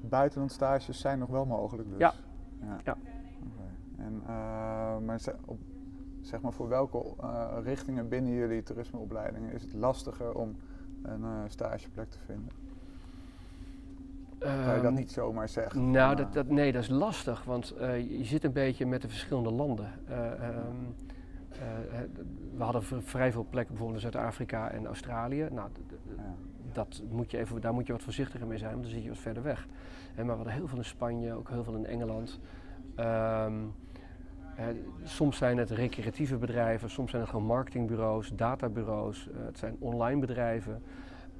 buitenlandstages 0.00 1.00
zijn 1.00 1.18
nog 1.18 1.28
wel 1.28 1.46
mogelijk 1.46 1.88
dus? 1.88 1.98
Ja. 1.98 2.14
ja. 2.60 2.78
ja. 2.84 2.96
Okay. 3.52 4.06
En, 4.06 4.22
uh, 4.22 5.06
maar 5.06 5.20
op, 5.44 5.58
zeg 6.28 6.40
maar 6.40 6.52
voor 6.52 6.68
welke 6.68 7.04
uh, 7.20 7.56
richtingen 7.62 8.08
binnen 8.08 8.32
jullie 8.32 8.62
toerismeopleidingen 8.62 9.52
is 9.52 9.62
het 9.62 9.72
lastiger 9.72 10.34
om 10.34 10.56
een 11.02 11.20
uh, 11.20 11.42
stageplek 11.46 12.10
te 12.10 12.18
vinden? 12.26 12.52
Um, 14.40 14.64
kan 14.64 14.74
je 14.74 14.82
dat 14.82 14.92
niet 14.92 15.12
zomaar 15.12 15.48
zeggen? 15.48 15.90
Nou, 15.90 16.16
dat, 16.16 16.32
dat, 16.32 16.48
nee, 16.48 16.72
dat 16.72 16.82
is 16.82 16.88
lastig, 16.88 17.44
want 17.44 17.74
uh, 17.80 18.18
je 18.18 18.24
zit 18.24 18.44
een 18.44 18.52
beetje 18.52 18.86
met 18.86 19.02
de 19.02 19.08
verschillende 19.08 19.50
landen. 19.50 19.90
Um, 20.10 20.94
we 22.56 22.62
hadden 22.62 22.82
vrij 23.02 23.32
veel 23.32 23.46
plekken, 23.50 23.74
bijvoorbeeld 23.74 24.04
in 24.04 24.10
Zuid-Afrika 24.10 24.70
en 24.70 24.86
Australië. 24.86 25.48
Nou, 25.50 25.68
ja. 26.16 26.34
dat 26.72 27.02
moet 27.10 27.30
je 27.30 27.38
even, 27.38 27.60
daar 27.60 27.74
moet 27.74 27.86
je 27.86 27.92
wat 27.92 28.02
voorzichtiger 28.02 28.46
mee 28.46 28.58
zijn, 28.58 28.70
want 28.70 28.82
dan 28.82 28.92
zit 28.92 29.02
je 29.02 29.08
wat 29.08 29.18
verder 29.18 29.42
weg. 29.42 29.66
En, 30.14 30.26
maar 30.26 30.36
we 30.36 30.42
hadden 30.42 30.52
heel 30.52 30.68
veel 30.68 30.78
in 30.78 30.84
Spanje, 30.84 31.34
ook 31.34 31.48
heel 31.48 31.64
veel 31.64 31.74
in 31.74 31.86
Engeland. 31.86 32.40
Um, 32.96 33.74
soms 35.08 35.36
zijn 35.36 35.56
het 35.56 35.70
recreatieve 35.70 36.36
bedrijven, 36.36 36.90
soms 36.90 37.10
zijn 37.10 37.22
het 37.22 37.30
gewoon 37.30 37.46
marketingbureaus, 37.46 38.32
databureaus, 38.34 39.28
uh, 39.28 39.46
het 39.46 39.58
zijn 39.58 39.76
online 39.78 40.20
bedrijven. 40.20 40.82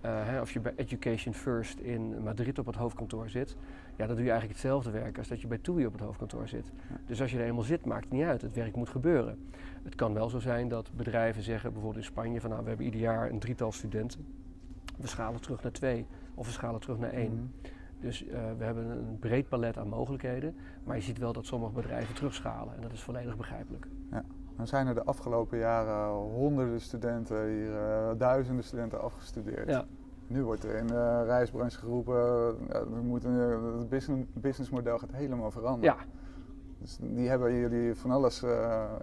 Uh, 0.05 0.11
hè, 0.27 0.41
als 0.41 0.53
je 0.53 0.61
bij 0.61 0.73
Education 0.77 1.35
First 1.35 1.79
in 1.79 2.23
Madrid 2.23 2.59
op 2.59 2.67
het 2.67 2.77
hoofdkantoor 2.77 3.29
zit, 3.29 3.57
ja, 3.97 4.07
dan 4.07 4.17
doe 4.17 4.25
je 4.25 4.31
eigenlijk 4.31 4.61
hetzelfde 4.61 4.91
werk 4.91 5.19
als 5.19 5.29
dat 5.29 5.41
je 5.41 5.47
bij 5.47 5.59
TUI 5.59 5.87
op 5.87 5.93
het 5.93 6.01
hoofdkantoor 6.01 6.49
zit. 6.49 6.73
Ja. 6.89 6.97
Dus 7.07 7.21
als 7.21 7.31
je 7.31 7.39
er 7.39 7.45
eenmaal 7.45 7.63
zit, 7.63 7.85
maakt 7.85 8.05
het 8.05 8.13
niet 8.13 8.25
uit. 8.25 8.43
Het 8.43 8.55
werk 8.55 8.77
moet 8.77 8.89
gebeuren. 8.89 9.49
Het 9.83 9.95
kan 9.95 10.15
wel 10.15 10.29
zo 10.29 10.39
zijn 10.39 10.69
dat 10.69 10.91
bedrijven 10.97 11.43
zeggen, 11.43 11.73
bijvoorbeeld 11.73 12.05
in 12.05 12.11
Spanje, 12.11 12.41
van 12.41 12.51
nou, 12.51 12.63
we 12.63 12.69
hebben 12.69 12.87
ieder 12.87 13.01
jaar 13.01 13.31
een 13.31 13.39
drietal 13.39 13.73
studenten. 13.73 14.27
We 14.97 15.07
schalen 15.07 15.41
terug 15.41 15.63
naar 15.63 15.73
twee 15.73 16.07
of 16.35 16.47
we 16.47 16.53
schalen 16.53 16.81
terug 16.81 16.99
naar 16.99 17.13
één. 17.13 17.31
Mm 17.31 17.37
-hmm. 17.39 17.78
Dus 18.01 18.25
we 18.59 18.65
hebben 18.65 18.91
een 18.91 19.19
breed 19.19 19.49
palet 19.49 19.79
aan 19.79 19.89
mogelijkheden, 19.89 20.57
maar 20.85 20.97
je 20.97 21.03
ziet 21.03 21.19
wel 21.19 21.33
dat 21.33 21.47
sommige 21.47 21.73
bedrijven 21.73 22.15
terugschalen 22.15 22.75
en 22.75 22.81
dat 22.81 22.93
is 22.93 23.03
volledig 23.03 23.37
begrijpelijk. 23.37 23.87
Ja. 24.11 24.25
Dan 24.57 24.67
zijn 24.67 24.87
er 24.87 24.95
de 24.95 25.05
afgelopen 25.05 25.59
jaren 25.59 26.13
honderden 26.15 26.81
studenten, 26.81 27.49
hier 27.49 27.73
duizenden 28.19 28.65
studenten 28.65 29.01
afgestudeerd. 29.01 29.69
Ja. 29.69 29.85
Nu 30.27 30.45
wordt 30.45 30.65
er 30.65 30.75
in 30.75 30.87
de 30.87 31.25
reisbranche 31.25 31.79
geroepen, 31.79 32.57
ja, 32.69 32.89
we 32.89 33.01
moeten, 33.03 33.33
het 33.79 33.89
business, 33.89 34.27
businessmodel 34.33 34.99
gaat 34.99 35.13
helemaal 35.13 35.51
veranderen. 35.51 35.95
Ja. 35.95 36.05
Dus 36.79 36.99
die 37.01 37.29
hebben 37.29 37.55
jullie 37.55 37.95
van 37.95 38.11
alles 38.11 38.41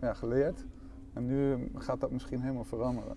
ja, 0.01 0.13
geleerd. 0.13 0.65
En 1.13 1.25
nu 1.25 1.71
gaat 1.75 1.99
dat 1.99 2.11
misschien 2.11 2.41
helemaal 2.41 2.63
veranderen. 2.63 3.15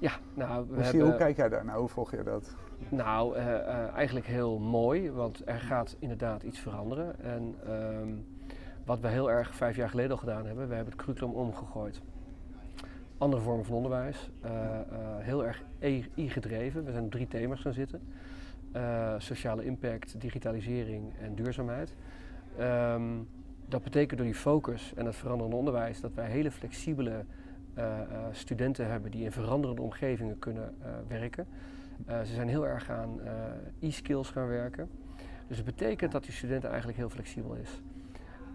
Ja, 0.00 0.12
nou, 0.34 0.66
we 0.68 0.74
hoe, 0.74 0.82
hebben... 0.82 1.00
hoe 1.02 1.16
kijk 1.16 1.36
jij 1.36 1.48
daar 1.48 1.64
nou? 1.64 1.78
Hoe 1.78 1.88
volg 1.88 2.10
je 2.10 2.22
dat? 2.22 2.56
Nou, 2.88 3.36
uh, 3.36 3.44
uh, 3.44 3.94
eigenlijk 3.94 4.26
heel 4.26 4.58
mooi, 4.58 5.10
want 5.10 5.42
er 5.44 5.60
gaat 5.60 5.96
inderdaad 5.98 6.42
iets 6.42 6.58
veranderen. 6.58 7.20
En 7.20 7.54
ehm, 7.66 8.08
wat 8.84 9.00
we 9.00 9.08
heel 9.08 9.30
erg 9.30 9.54
vijf 9.54 9.76
jaar 9.76 9.88
geleden 9.88 10.10
al 10.10 10.16
gedaan 10.16 10.46
hebben, 10.46 10.68
we 10.68 10.74
hebben 10.74 10.92
het 10.92 11.02
curriculum 11.02 11.34
omgegooid. 11.34 12.02
Andere 13.18 13.42
vormen 13.42 13.64
van 13.64 13.74
onderwijs, 13.74 14.30
uh, 14.44 14.50
heel 15.18 15.46
erg 15.46 15.62
I-gedreven. 16.14 16.84
We 16.84 16.92
zijn 16.92 17.04
op 17.04 17.10
drie 17.10 17.28
thema's 17.28 17.60
gaan 17.60 17.72
zitten. 17.72 18.02
sociale 19.18 19.64
impact, 19.64 20.20
digitalisering 20.20 21.12
en 21.18 21.34
duurzaamheid. 21.34 21.96
Um, 22.60 23.28
dat 23.66 23.82
betekent 23.82 24.18
door 24.18 24.26
die 24.26 24.36
focus 24.36 24.94
en 24.94 25.06
het 25.06 25.16
veranderende 25.16 25.56
onderwijs 25.56 26.00
dat 26.00 26.14
wij 26.14 26.30
hele 26.30 26.50
flexibele 26.50 27.24
studenten 28.30 28.90
hebben 28.90 29.10
die 29.10 29.24
in 29.24 29.32
veranderende 29.32 29.82
omgevingen 29.82 30.38
kunnen 30.38 30.74
uh, 30.80 30.86
werken. 31.08 31.46
ze 32.06 32.34
zijn 32.34 32.48
heel 32.48 32.66
erg 32.66 32.90
aan 32.90 33.20
e-skills 33.80 34.30
gaan 34.30 34.48
werken. 34.48 34.88
Dus 35.46 35.56
het 35.56 35.66
betekent 35.66 36.12
dat 36.12 36.24
die 36.24 36.32
student 36.32 36.64
eigenlijk 36.64 36.98
heel 36.98 37.10
flexibel 37.10 37.54
is. 37.54 37.82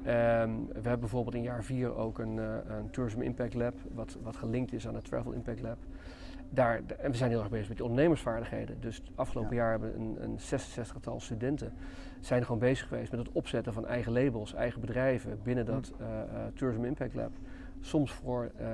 Um, 0.07 0.67
we 0.67 0.73
hebben 0.73 0.99
bijvoorbeeld 0.99 1.35
in 1.35 1.41
jaar 1.41 1.63
4 1.63 1.95
ook 1.95 2.19
een, 2.19 2.37
een, 2.37 2.89
Tourism 2.91 3.21
Impact 3.21 3.53
Lab, 3.53 3.73
wat, 3.93 4.17
wat 4.21 4.35
gelinkt 4.35 4.73
is 4.73 4.87
aan 4.87 4.95
het 4.95 5.05
Travel 5.05 5.31
Impact 5.31 5.61
Lab. 5.61 5.77
Daar, 6.49 6.81
en 6.97 7.11
we 7.11 7.17
zijn 7.17 7.29
heel 7.29 7.39
erg 7.39 7.49
bezig 7.49 7.67
met 7.67 7.77
die 7.77 7.85
ondernemersvaardigheden. 7.85 8.77
Dus 8.79 8.95
het 8.95 9.09
afgelopen 9.15 9.55
jaar 9.55 9.71
hebben 9.71 9.99
een, 9.99 10.17
een 10.19 10.39
66-tal 10.39 11.19
studenten 11.19 11.73
zijn 12.19 12.43
gewoon 12.43 12.59
bezig 12.59 12.87
geweest 12.87 13.11
met 13.11 13.19
het 13.19 13.31
opzetten 13.31 13.73
van 13.73 13.87
eigen 13.87 14.11
labels, 14.11 14.53
eigen 14.53 14.81
bedrijven 14.81 15.39
binnen 15.43 15.65
dat 15.65 15.93
uh, 16.01 16.07
uh, 16.07 16.45
Tourism 16.55 16.83
Impact 16.83 17.13
Lab. 17.13 17.31
Soms 17.79 18.11
voor 18.11 18.51
uh, 18.59 18.67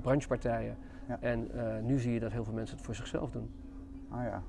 branchepartijen. 0.00 0.76
Ja. 1.08 1.18
En 1.20 1.50
nu 1.82 1.98
zie 1.98 2.12
je 2.12 2.20
dat 2.20 2.32
heel 2.32 2.44
veel 2.44 2.54
mensen 2.54 2.76
het 2.76 2.84
voor 2.84 2.94
zichzelf 2.94 3.30
doen. 3.30 3.50
Ah 4.08 4.24
ja. 4.24 4.42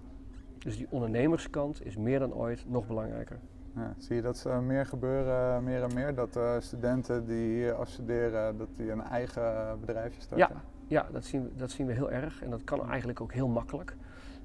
Dus 0.58 0.78
die 0.78 0.88
ondernemerskant 0.90 1.86
is 1.86 1.98
meer 1.98 2.20
dan 2.20 2.34
ooit 2.34 2.66
nog 2.68 2.88
belangrijker. 2.88 3.40
Ja, 3.76 3.94
zie 3.98 4.16
je 4.16 4.22
dat 4.22 4.48
meer 4.62 4.86
gebeuren, 4.86 5.64
meer 5.64 5.84
en 5.84 5.94
meer? 5.94 6.16
Dat 6.16 6.40
studenten 6.64 7.26
die 7.26 7.54
hier 7.54 7.74
afstuderen, 7.74 8.58
dat 8.58 8.68
die 8.76 8.92
een 8.92 9.02
eigen 9.02 9.80
bedrijfje 9.80 10.22
starten? 10.22 10.48
Ja, 10.56 10.62
ja 10.88 11.08
dat, 11.12 11.24
zien 11.24 11.44
we, 11.44 11.50
dat 11.56 11.72
zien 11.72 11.88
we 11.88 11.94
heel 11.94 12.12
erg. 12.12 12.42
En 12.42 12.50
dat 12.50 12.64
kan 12.64 12.90
eigenlijk 12.90 13.22
ook 13.22 13.34
heel 13.34 13.48
makkelijk. 13.48 13.96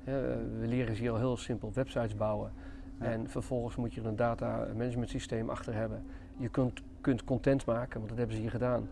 we 0.05 0.65
leren 0.67 0.95
ze 0.95 1.03
hier 1.03 1.11
al 1.11 1.19
heel 1.19 1.37
simpel 1.37 1.71
websites 1.75 2.15
bouwen. 2.15 2.53
En 2.99 3.29
vervolgens 3.29 3.77
moet 3.77 3.95
je 3.95 4.01
er 4.01 4.07
een 4.07 4.17
data 4.17 4.67
management 4.77 5.11
systeem 5.11 5.51
achter 5.51 5.75
hebben. 5.75 6.05
Je 6.37 6.49
kunt, 6.49 6.83
kunt 7.07 7.25
content 7.25 7.67
maken, 7.67 7.97
want 7.97 8.09
dat 8.09 8.19
hebben 8.19 8.37
ze 8.37 8.43
hier 8.43 8.51
gedaan. 8.51 8.89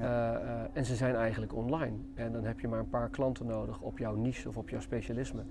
Uh, 0.00 0.06
uh, 0.06 0.60
en 0.72 0.84
ze 0.84 0.96
zijn 0.96 1.14
eigenlijk 1.14 1.54
online. 1.54 1.96
En 2.14 2.32
dan 2.32 2.44
heb 2.44 2.60
je 2.60 2.68
maar 2.68 2.78
een 2.78 2.88
paar 2.88 3.08
klanten 3.08 3.46
nodig 3.46 3.80
op 3.80 3.98
jouw 3.98 4.14
niche 4.14 4.48
of 4.48 4.56
op 4.56 4.68
jouw 4.68 4.80
specialisme. 4.80 5.42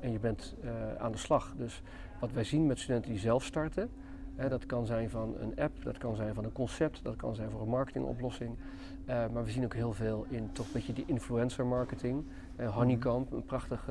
En 0.00 0.12
je 0.12 0.18
bent 0.18 0.56
uh, 0.64 0.70
aan 0.98 1.12
de 1.12 1.18
slag. 1.18 1.54
Dus 1.56 1.82
wat 2.20 2.32
wij 2.32 2.44
zien 2.44 2.66
met 2.66 2.78
studenten 2.78 3.10
die 3.10 3.20
zelf 3.20 3.44
starten, 3.44 3.90
hè, 4.34 4.48
dat 4.48 4.66
kan 4.66 4.86
zijn 4.86 5.10
van 5.10 5.34
een 5.40 5.56
app, 5.56 5.82
dat 5.82 5.98
kan 5.98 6.16
zijn 6.16 6.34
van 6.34 6.44
een 6.44 6.52
concept, 6.52 7.00
dat 7.02 7.16
kan 7.16 7.34
zijn 7.34 7.50
voor 7.50 7.60
een 7.60 7.68
marketingoplossing. 7.68 8.56
maar 9.06 9.44
we 9.44 9.50
zien 9.50 9.64
ook 9.64 9.74
heel 9.74 9.92
veel 9.92 10.26
in 10.28 10.52
toch 10.52 10.66
een 10.66 10.72
beetje 10.72 10.92
die 10.92 11.04
influencer 11.06 11.66
marketing. 11.66 12.24
Honeycomb, 12.74 13.32
een 13.32 13.44
prachtig 13.44 13.88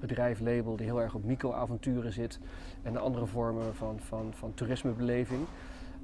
bedrijf, 0.00 0.40
label 0.40 0.76
die 0.76 0.86
heel 0.86 1.02
erg 1.02 1.14
op 1.14 1.24
micro-avonturen 1.24 2.12
zit 2.12 2.40
en 2.82 2.92
de 2.92 2.98
andere 2.98 3.26
vormen 3.26 3.74
van, 3.74 4.00
van, 4.00 4.32
van 4.34 4.54
toerismebeleving. 4.54 5.40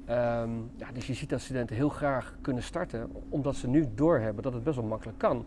Um, 0.09 0.71
ja, 0.75 0.91
dus 0.93 1.07
je 1.07 1.13
ziet 1.13 1.29
dat 1.29 1.41
studenten 1.41 1.75
heel 1.75 1.89
graag 1.89 2.35
kunnen 2.41 2.63
starten, 2.63 3.11
omdat 3.29 3.55
ze 3.55 3.67
nu 3.67 3.87
doorhebben 3.95 4.43
dat 4.43 4.53
het 4.53 4.63
best 4.63 4.75
wel 4.75 4.85
makkelijk 4.85 5.17
kan. 5.17 5.45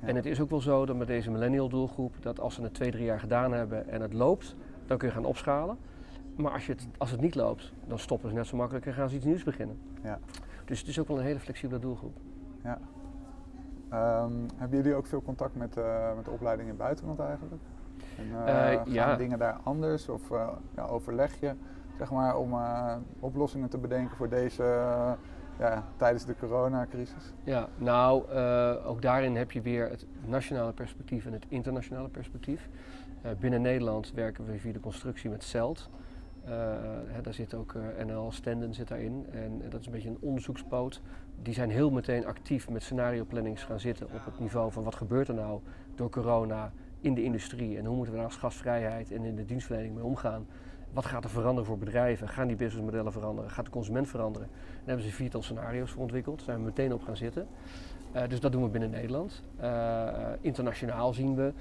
Ja. 0.00 0.08
En 0.08 0.16
het 0.16 0.26
is 0.26 0.40
ook 0.40 0.50
wel 0.50 0.60
zo 0.60 0.86
dat 0.86 0.96
met 0.96 1.06
deze 1.06 1.30
millennial 1.30 1.68
doelgroep, 1.68 2.14
dat 2.20 2.40
als 2.40 2.54
ze 2.54 2.62
het 2.62 2.74
twee, 2.74 2.90
drie 2.90 3.04
jaar 3.04 3.20
gedaan 3.20 3.52
hebben 3.52 3.88
en 3.88 4.00
het 4.00 4.12
loopt, 4.12 4.56
dan 4.86 4.98
kun 4.98 5.08
je 5.08 5.14
gaan 5.14 5.24
opschalen. 5.24 5.76
Maar 6.36 6.52
als, 6.52 6.66
je 6.66 6.72
het, 6.72 6.86
als 6.98 7.10
het 7.10 7.20
niet 7.20 7.34
loopt, 7.34 7.72
dan 7.86 7.98
stoppen 7.98 8.28
ze 8.28 8.34
net 8.34 8.46
zo 8.46 8.56
makkelijk 8.56 8.86
en 8.86 8.92
gaan 8.92 9.08
ze 9.08 9.16
iets 9.16 9.24
nieuws 9.24 9.42
beginnen. 9.42 9.78
Ja. 10.02 10.18
Dus 10.64 10.78
het 10.78 10.88
is 10.88 10.98
ook 10.98 11.08
wel 11.08 11.18
een 11.18 11.24
hele 11.24 11.40
flexibele 11.40 11.80
doelgroep. 11.80 12.16
Ja. 12.62 12.78
Um, 14.22 14.46
hebben 14.56 14.78
jullie 14.78 14.94
ook 14.94 15.06
veel 15.06 15.22
contact 15.22 15.56
met, 15.56 15.76
uh, 15.76 16.14
met 16.16 16.24
de 16.24 16.30
opleiding 16.30 16.68
in 16.68 16.74
het 16.74 16.84
buitenland 16.84 17.18
eigenlijk? 17.18 17.62
En, 18.18 18.24
uh, 18.26 18.32
uh, 18.32 18.46
gaan 18.46 18.92
ja. 18.92 19.16
dingen 19.16 19.38
daar 19.38 19.58
anders 19.62 20.08
of 20.08 20.28
ja, 20.74 20.86
overleg 20.86 21.40
je 21.40 21.52
zeg 21.98 22.10
maar, 22.10 22.36
om 22.36 22.54
oplossingen 23.20 23.68
te 23.68 23.78
bedenken 23.78 24.16
voor 24.16 24.28
deze 24.28 24.62
ja, 25.58 25.84
tijdens 25.96 26.24
de 26.24 26.36
coronacrisis? 26.36 27.32
Ja, 27.44 27.68
nou, 27.76 28.30
ook 28.84 29.02
daarin 29.02 29.36
heb 29.36 29.50
je 29.50 29.60
weer 29.60 29.90
het 29.90 30.06
nationale 30.26 30.72
perspectief 30.72 31.26
en 31.26 31.32
het 31.32 31.46
internationale 31.48 32.08
perspectief. 32.08 32.68
binnen 33.38 33.62
Nederland 33.62 34.12
werken 34.12 34.46
we 34.46 34.58
via 34.58 34.72
de 34.72 34.80
constructie 34.80 35.30
met 35.30 35.42
CELT. 35.42 35.90
Hè, 37.06 37.20
daar 37.22 37.34
zit 37.34 37.54
ook 37.54 37.74
NL 38.06 38.32
Stenden 38.32 38.74
zit 38.74 38.88
daarin 38.88 39.26
en 39.30 39.62
dat 39.70 39.80
is 39.80 39.86
een 39.86 39.92
beetje 39.92 40.08
een 40.08 40.18
onderzoekspoot. 40.20 41.00
Die 41.42 41.54
zijn 41.54 41.70
heel 41.70 41.90
meteen 41.90 42.26
actief 42.26 42.70
met 42.70 42.82
scenario 42.82 43.24
plannings 43.24 43.62
gaan 43.62 43.80
zitten 43.80 44.06
op 44.06 44.24
het 44.24 44.38
niveau 44.38 44.72
van 44.72 44.82
wat 44.82 44.94
gebeurt 44.94 45.28
er 45.28 45.34
nou 45.34 45.60
door 45.94 46.10
corona 46.10 46.72
in 47.00 47.14
de 47.14 47.22
industrie 47.22 47.78
en 47.78 47.84
hoe 47.84 47.96
moeten 47.96 48.12
we 48.14 48.20
daar 48.20 48.28
als 48.28 48.38
gastvrijheid 48.38 49.12
en 49.12 49.24
in 49.24 49.36
de 49.36 49.44
dienstverlening 49.44 49.94
mee 49.94 50.04
omgaan. 50.04 50.46
Wat 50.94 51.06
gaat 51.06 51.24
er 51.24 51.30
veranderen 51.30 51.64
voor 51.64 51.78
bedrijven? 51.78 52.28
Gaan 52.28 52.46
die 52.46 52.56
businessmodellen 52.56 53.12
veranderen? 53.12 53.50
Gaat 53.50 53.64
de 53.64 53.70
consument 53.70 54.08
veranderen? 54.08 54.48
Daar 54.48 54.82
hebben 54.84 55.04
ze 55.04 55.12
viertal 55.12 55.42
scenario's 55.42 55.90
voor 55.90 56.02
ontwikkeld. 56.02 56.36
Daar 56.36 56.44
zijn 56.44 56.58
we 56.58 56.64
meteen 56.64 56.92
op 56.92 57.02
gaan 57.02 57.16
zitten. 57.16 57.46
Uh, 58.16 58.22
dus 58.28 58.40
dat 58.40 58.52
doen 58.52 58.62
we 58.62 58.68
binnen 58.68 58.90
Nederland. 58.90 59.42
internationaal 60.40 61.12
zien 61.12 61.34
we, 61.34 61.52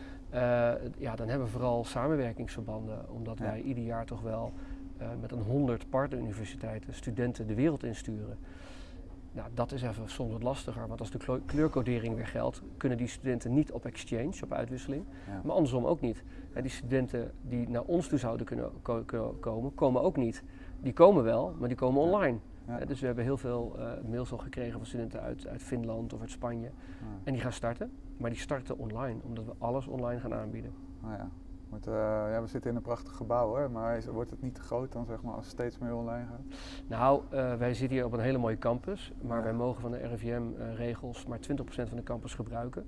ja, 0.97 1.15
dan 1.15 1.27
hebben 1.27 1.45
we 1.45 1.51
vooral 1.51 1.83
samenwerkingsverbanden, 1.83 3.09
omdat 3.09 3.37
ja. 3.37 3.43
wij 3.43 3.61
ieder 3.61 3.83
jaar 3.83 4.05
toch 4.05 4.21
wel 4.21 4.53
met 5.21 5.31
een 5.31 5.41
100 5.41 5.89
partneruniversiteiten 5.89 6.93
studenten 6.93 7.47
de 7.47 7.55
wereld 7.55 7.83
insturen. 7.83 8.37
Nou, 9.33 9.49
dat 9.53 9.71
is 9.71 9.81
even 9.81 10.09
soms 10.09 10.31
wat 10.31 10.43
lastiger, 10.43 10.87
want 10.87 10.99
als 10.99 11.11
de 11.11 11.41
kleurcodering 11.45 12.15
weer 12.15 12.27
geldt, 12.27 12.61
kunnen 12.77 12.97
die 12.97 13.07
studenten 13.07 13.53
niet 13.53 13.71
op 13.71 13.85
exchange, 13.85 14.33
op 14.43 14.51
uitwisseling, 14.51 15.05
ja. 15.27 15.41
maar 15.43 15.55
andersom 15.55 15.85
ook 15.85 16.01
niet. 16.01 16.23
Die 16.61 16.69
studenten 16.69 17.31
die 17.41 17.69
naar 17.69 17.81
ons 17.81 18.07
toe 18.07 18.19
zouden 18.19 18.45
kunnen 18.45 18.71
ko 18.81 19.03
ko 19.05 19.37
komen, 19.39 19.75
komen 19.75 20.01
ook 20.01 20.17
niet. 20.17 20.43
Die 20.81 20.93
komen 20.93 21.23
wel, 21.23 21.55
maar 21.59 21.67
die 21.67 21.77
komen 21.77 22.01
online. 22.01 22.37
Ja. 22.67 22.85
dus 22.85 22.99
we 22.99 23.05
hebben 23.05 23.23
heel 23.23 23.37
veel 23.37 23.75
uh, 23.77 23.91
mails 24.09 24.31
al 24.31 24.37
gekregen 24.37 24.77
van 24.77 24.85
studenten 24.85 25.21
uit, 25.21 25.47
uit 25.47 25.61
Finland 25.61 26.13
of 26.13 26.21
uit 26.21 26.31
Spanje. 26.31 26.71
En 27.23 27.33
die 27.33 27.41
gaan 27.41 27.53
starten, 27.53 27.91
maar 28.17 28.29
die 28.29 28.39
starten 28.39 28.77
online, 28.77 29.19
omdat 29.23 29.45
we 29.45 29.53
alles 29.57 29.87
online 29.87 30.19
gaan 30.19 30.33
aanbieden. 30.33 30.73
Oh 31.03 31.11
uh, 31.87 31.93
ja, 32.31 32.41
we 32.41 32.47
zitten 32.47 32.69
in 32.69 32.75
een 32.75 32.81
prachtig 32.81 33.15
gebouw, 33.15 33.47
hoor, 33.47 33.71
maar 33.71 33.97
is, 33.97 34.05
wordt 34.05 34.29
het 34.29 34.41
niet 34.41 34.55
te 34.55 34.61
groot 34.61 34.91
dan 34.91 35.05
zeg 35.05 35.21
maar, 35.21 35.33
als 35.33 35.45
het 35.45 35.53
steeds 35.53 35.77
meer 35.77 35.95
online 35.95 36.25
gaat? 36.25 36.57
Nou, 36.87 37.21
uh, 37.33 37.55
wij 37.55 37.73
zitten 37.73 37.97
hier 37.97 38.05
op 38.05 38.13
een 38.13 38.19
hele 38.19 38.37
mooie 38.37 38.57
campus, 38.57 39.13
maar 39.21 39.37
ja. 39.37 39.43
wij 39.43 39.53
mogen 39.53 39.81
van 39.81 39.91
de 39.91 39.97
RIVM-regels 39.97 41.21
uh, 41.21 41.27
maar 41.27 41.39
20% 41.39 41.43
van 41.65 41.95
de 41.95 42.03
campus 42.03 42.33
gebruiken. 42.33 42.85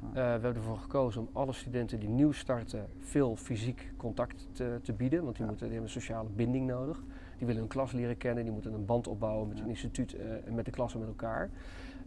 Ja. 0.00 0.12
we 0.12 0.20
hebben 0.20 0.54
ervoor 0.54 0.78
gekozen 0.78 1.20
om 1.20 1.28
alle 1.32 1.52
studenten 1.52 2.00
die 2.00 2.08
nieuw 2.08 2.32
starten 2.32 2.86
veel 2.98 3.36
fysiek 3.36 3.92
contact 3.96 4.48
te, 4.52 4.78
te 4.82 4.92
bieden, 4.92 5.24
want 5.24 5.36
die, 5.36 5.46
moeten, 5.46 5.66
die 5.66 5.74
hebben 5.74 5.94
een 5.94 6.00
sociale 6.00 6.28
binding 6.28 6.66
nodig. 6.66 7.02
Die 7.36 7.46
willen 7.46 7.60
hun 7.60 7.70
klas 7.70 7.92
leren 7.92 8.16
kennen, 8.16 8.44
die 8.44 8.52
moeten 8.52 8.72
een 8.72 8.84
band 8.84 9.06
opbouwen 9.06 9.48
met 9.48 9.60
een 9.60 9.68
instituut 9.68 10.16
en 10.44 10.54
met 10.54 10.64
de 10.64 10.70
klassen 10.70 11.00
met 11.00 11.08
elkaar. 11.08 11.50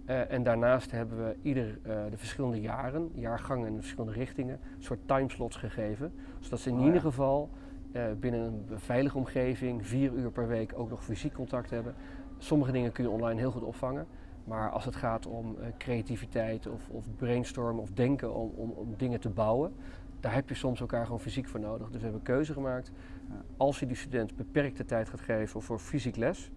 Uh, 0.09 0.31
en 0.31 0.43
daarnaast 0.43 0.91
hebben 0.91 1.25
we 1.25 1.35
ieder 1.41 1.67
uh, 1.67 1.95
de 2.09 2.17
verschillende 2.17 2.61
jaren, 2.61 3.09
jaargangen 3.13 3.67
en 3.67 3.79
verschillende 3.79 4.13
richtingen, 4.13 4.59
een 4.77 4.83
soort 4.83 4.99
timeslots 5.05 5.55
gegeven. 5.55 6.13
Zodat 6.39 6.59
ze 6.59 6.69
in 6.69 6.75
oh, 6.75 6.81
ieder 6.81 6.95
ja. 6.95 7.01
geval 7.01 7.49
uh, 7.91 8.03
binnen 8.19 8.41
een 8.41 8.79
veilige 8.79 9.17
omgeving 9.17 9.87
vier 9.87 10.11
uur 10.11 10.31
per 10.31 10.47
week 10.47 10.73
ook 10.75 10.89
nog 10.89 11.03
fysiek 11.03 11.33
contact 11.33 11.69
hebben. 11.69 11.95
Sommige 12.37 12.71
dingen 12.71 12.91
kun 12.91 13.03
je 13.03 13.09
online 13.09 13.39
heel 13.39 13.51
goed 13.51 13.63
opvangen. 13.63 14.07
Maar 14.43 14.69
als 14.69 14.85
het 14.85 14.95
gaat 14.95 15.25
om 15.25 15.57
creativiteit 15.77 16.67
of, 16.67 16.89
of 16.89 17.05
brainstormen 17.15 17.81
of 17.81 17.91
denken 17.91 18.33
om, 18.33 18.51
om, 18.55 18.69
om, 18.69 18.93
dingen 18.97 19.19
te 19.19 19.29
bouwen, 19.29 19.73
daar 20.19 20.33
heb 20.33 20.49
je 20.49 20.55
soms 20.55 20.79
elkaar 20.79 21.05
gewoon 21.05 21.19
fysiek 21.19 21.47
voor 21.47 21.59
nodig. 21.59 21.87
Dus 21.87 21.97
we 21.97 22.03
hebben 22.03 22.21
keuze 22.21 22.53
gemaakt. 22.53 22.91
Als 23.57 23.79
je 23.79 23.85
die 23.85 23.95
student 23.95 24.35
beperkte 24.35 24.85
tijd 24.85 25.09
gaat 25.09 25.21
geven 25.21 25.61
voor 25.61 25.79
fysiek 25.79 26.15
les, 26.15 26.51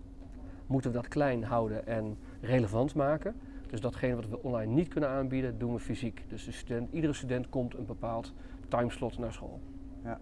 moeten 0.66 0.90
we 0.90 0.96
dat 0.96 1.08
klein 1.08 1.44
houden 1.44 1.86
en 1.86 2.18
relevant 2.40 2.94
maken. 2.94 3.34
Dus 3.66 3.80
datgene 3.80 4.14
wat 4.14 4.28
we 4.28 4.42
online 4.42 4.72
niet 4.72 4.88
kunnen 4.88 5.10
aanbieden, 5.10 5.58
doen 5.58 5.72
we 5.72 5.78
fysiek. 5.78 6.24
Dus 6.28 6.44
de 6.44 6.52
student, 6.52 6.92
iedere 6.92 7.12
student 7.12 7.48
komt 7.48 7.74
een 7.74 7.86
bepaald 7.86 8.34
timeslot 8.68 9.18
naar 9.18 9.32
school. 9.32 9.60
Ja. 10.04 10.18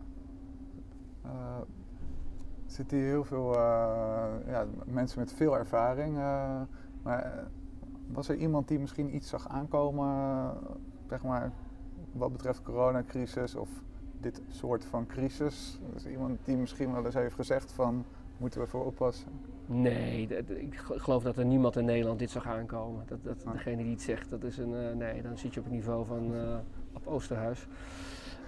zitten 2.66 2.98
hier 2.98 3.06
heel 3.06 3.24
veel 3.24 3.52
ja, 4.46 4.66
mensen 4.84 5.18
met 5.18 5.32
veel 5.32 5.58
ervaring. 5.58 6.16
maar 7.02 7.48
was 8.12 8.28
er 8.28 8.36
iemand 8.36 8.68
die 8.68 8.78
misschien 8.78 9.14
iets 9.14 9.28
zag 9.28 9.48
aankomen, 9.48 10.52
zeg 11.08 11.22
maar, 11.22 11.52
wat 12.12 12.32
betreft 12.32 12.62
coronacrisis 12.62 13.54
of 13.54 13.68
dit 14.20 14.42
soort 14.48 14.84
van 14.84 15.06
crisis? 15.06 15.80
Is 15.94 16.06
iemand 16.06 16.38
die 16.44 16.56
misschien 16.56 16.92
wel 16.92 17.04
eens 17.04 17.14
heeft 17.14 17.34
gezegd 17.34 17.72
van, 17.72 18.04
moeten 18.36 18.60
we 18.60 18.66
voor 18.66 18.84
oppassen? 18.84 19.32
Nee, 19.70 20.28
ik 20.46 20.74
geloof 20.76 21.22
dat 21.22 21.36
er 21.36 21.44
niemand 21.44 21.76
in 21.76 21.84
Nederland 21.84 22.18
dit 22.18 22.30
zag 22.30 22.46
aankomen. 22.46 23.04
Dat, 23.06 23.18
dat 23.22 23.44
ah. 23.44 23.52
Degene 23.52 23.82
die 23.82 23.92
het 23.92 24.02
zegt, 24.02 24.30
dat 24.30 24.42
is 24.42 24.58
een, 24.58 24.72
uh, 24.72 24.92
nee, 24.96 25.22
dan 25.22 25.38
zit 25.38 25.54
je 25.54 25.60
op 25.60 25.66
het 25.66 25.74
niveau 25.74 26.06
van 26.06 26.34
uh, 26.34 26.56
op 26.92 27.06
Oosterhuis. 27.06 27.66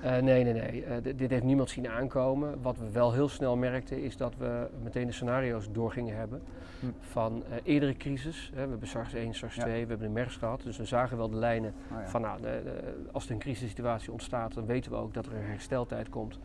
Uh, 0.05 0.19
nee, 0.19 0.45
nee, 0.45 0.53
nee. 0.53 1.15
dit 1.15 1.31
heeft 1.31 1.45
niemand 1.45 1.71
zien 1.71 1.89
aankomen. 1.89 2.63
Wat 2.63 2.79
we 2.79 2.91
wel 2.91 3.13
heel 3.13 3.29
snel 3.29 3.57
merkten 3.57 4.03
is 4.03 4.17
dat 4.17 4.37
we 4.37 4.69
meteen 4.83 5.07
de 5.07 5.13
scenario's 5.13 5.69
doorgingen 5.73 6.17
hebben 6.17 6.43
hm. 6.81 6.87
van 7.01 7.43
eerdere 7.65 7.97
crisis. 7.97 8.51
we 8.55 8.61
hebben 8.61 8.87
SARS 8.89 9.15
1, 9.15 9.35
SARS 9.35 9.55
2, 9.55 9.73
we 9.73 9.79
hebben 9.79 9.99
de 9.99 10.09
MERS 10.09 10.37
gehad. 10.37 10.63
Dus 10.63 10.77
we 10.77 10.85
zagen 10.85 11.17
wel 11.17 11.31
de 11.31 11.37
lijnen 11.37 11.75
oh, 11.91 12.07
van 12.07 12.21
nou, 12.21 12.41
als 13.13 13.27
er 13.27 13.33
een 13.33 13.39
crisissituatie 13.39 14.13
ontstaat, 14.13 14.55
dan 14.55 14.67
weten 14.67 14.91
we 14.91 14.97
ook 14.97 15.15
dat 15.15 15.27
er 15.27 15.35
een 15.35 15.45
hersteltijd 15.45 16.09
komt. 16.09 16.39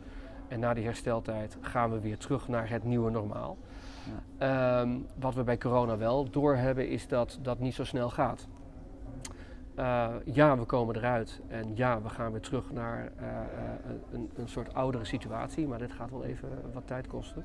En 0.48 0.60
na 0.60 0.74
die 0.74 0.84
hersteltijd 0.84 1.56
gaan 1.60 1.92
we 1.92 2.00
weer 2.00 2.18
terug 2.18 2.48
naar 2.48 2.70
het 2.70 2.84
nieuwe 2.84 3.10
normaal. 3.10 3.58
Ja. 4.06 4.80
Ehm, 4.80 4.98
wat 5.18 5.34
we 5.34 5.44
bij 5.44 5.58
corona 5.58 5.96
wel 5.96 6.30
doorhebben 6.30 6.88
is 6.88 7.08
dat 7.08 7.38
dat 7.42 7.58
niet 7.58 7.74
zo 7.74 7.84
snel 7.84 8.10
gaat. 8.10 8.48
Uh, 9.78 10.08
ja, 10.24 10.58
we 10.58 10.64
komen 10.64 10.96
eruit 10.96 11.40
en 11.48 11.72
ja, 11.74 12.02
we 12.02 12.08
gaan 12.08 12.32
weer 12.32 12.40
terug 12.40 12.72
naar 12.72 13.12
uh, 13.20 13.28
een, 14.12 14.30
een, 14.36 14.48
soort 14.48 14.74
oudere 14.74 15.04
situatie, 15.04 15.66
maar 15.66 15.78
dit 15.78 15.92
gaat 15.92 16.10
wel 16.10 16.24
even 16.24 16.48
wat 16.72 16.86
tijd 16.86 17.06
kosten. 17.06 17.44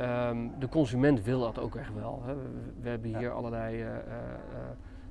Um, 0.00 0.52
de 0.58 0.68
consument 0.68 1.22
wil 1.22 1.40
dat 1.40 1.58
ook 1.58 1.76
echt 1.76 1.94
wel. 1.94 2.22
Hè. 2.24 2.34
We, 2.34 2.48
we, 2.80 2.88
hebben 2.88 3.18
hier 3.18 3.30
allerlei 3.30 3.84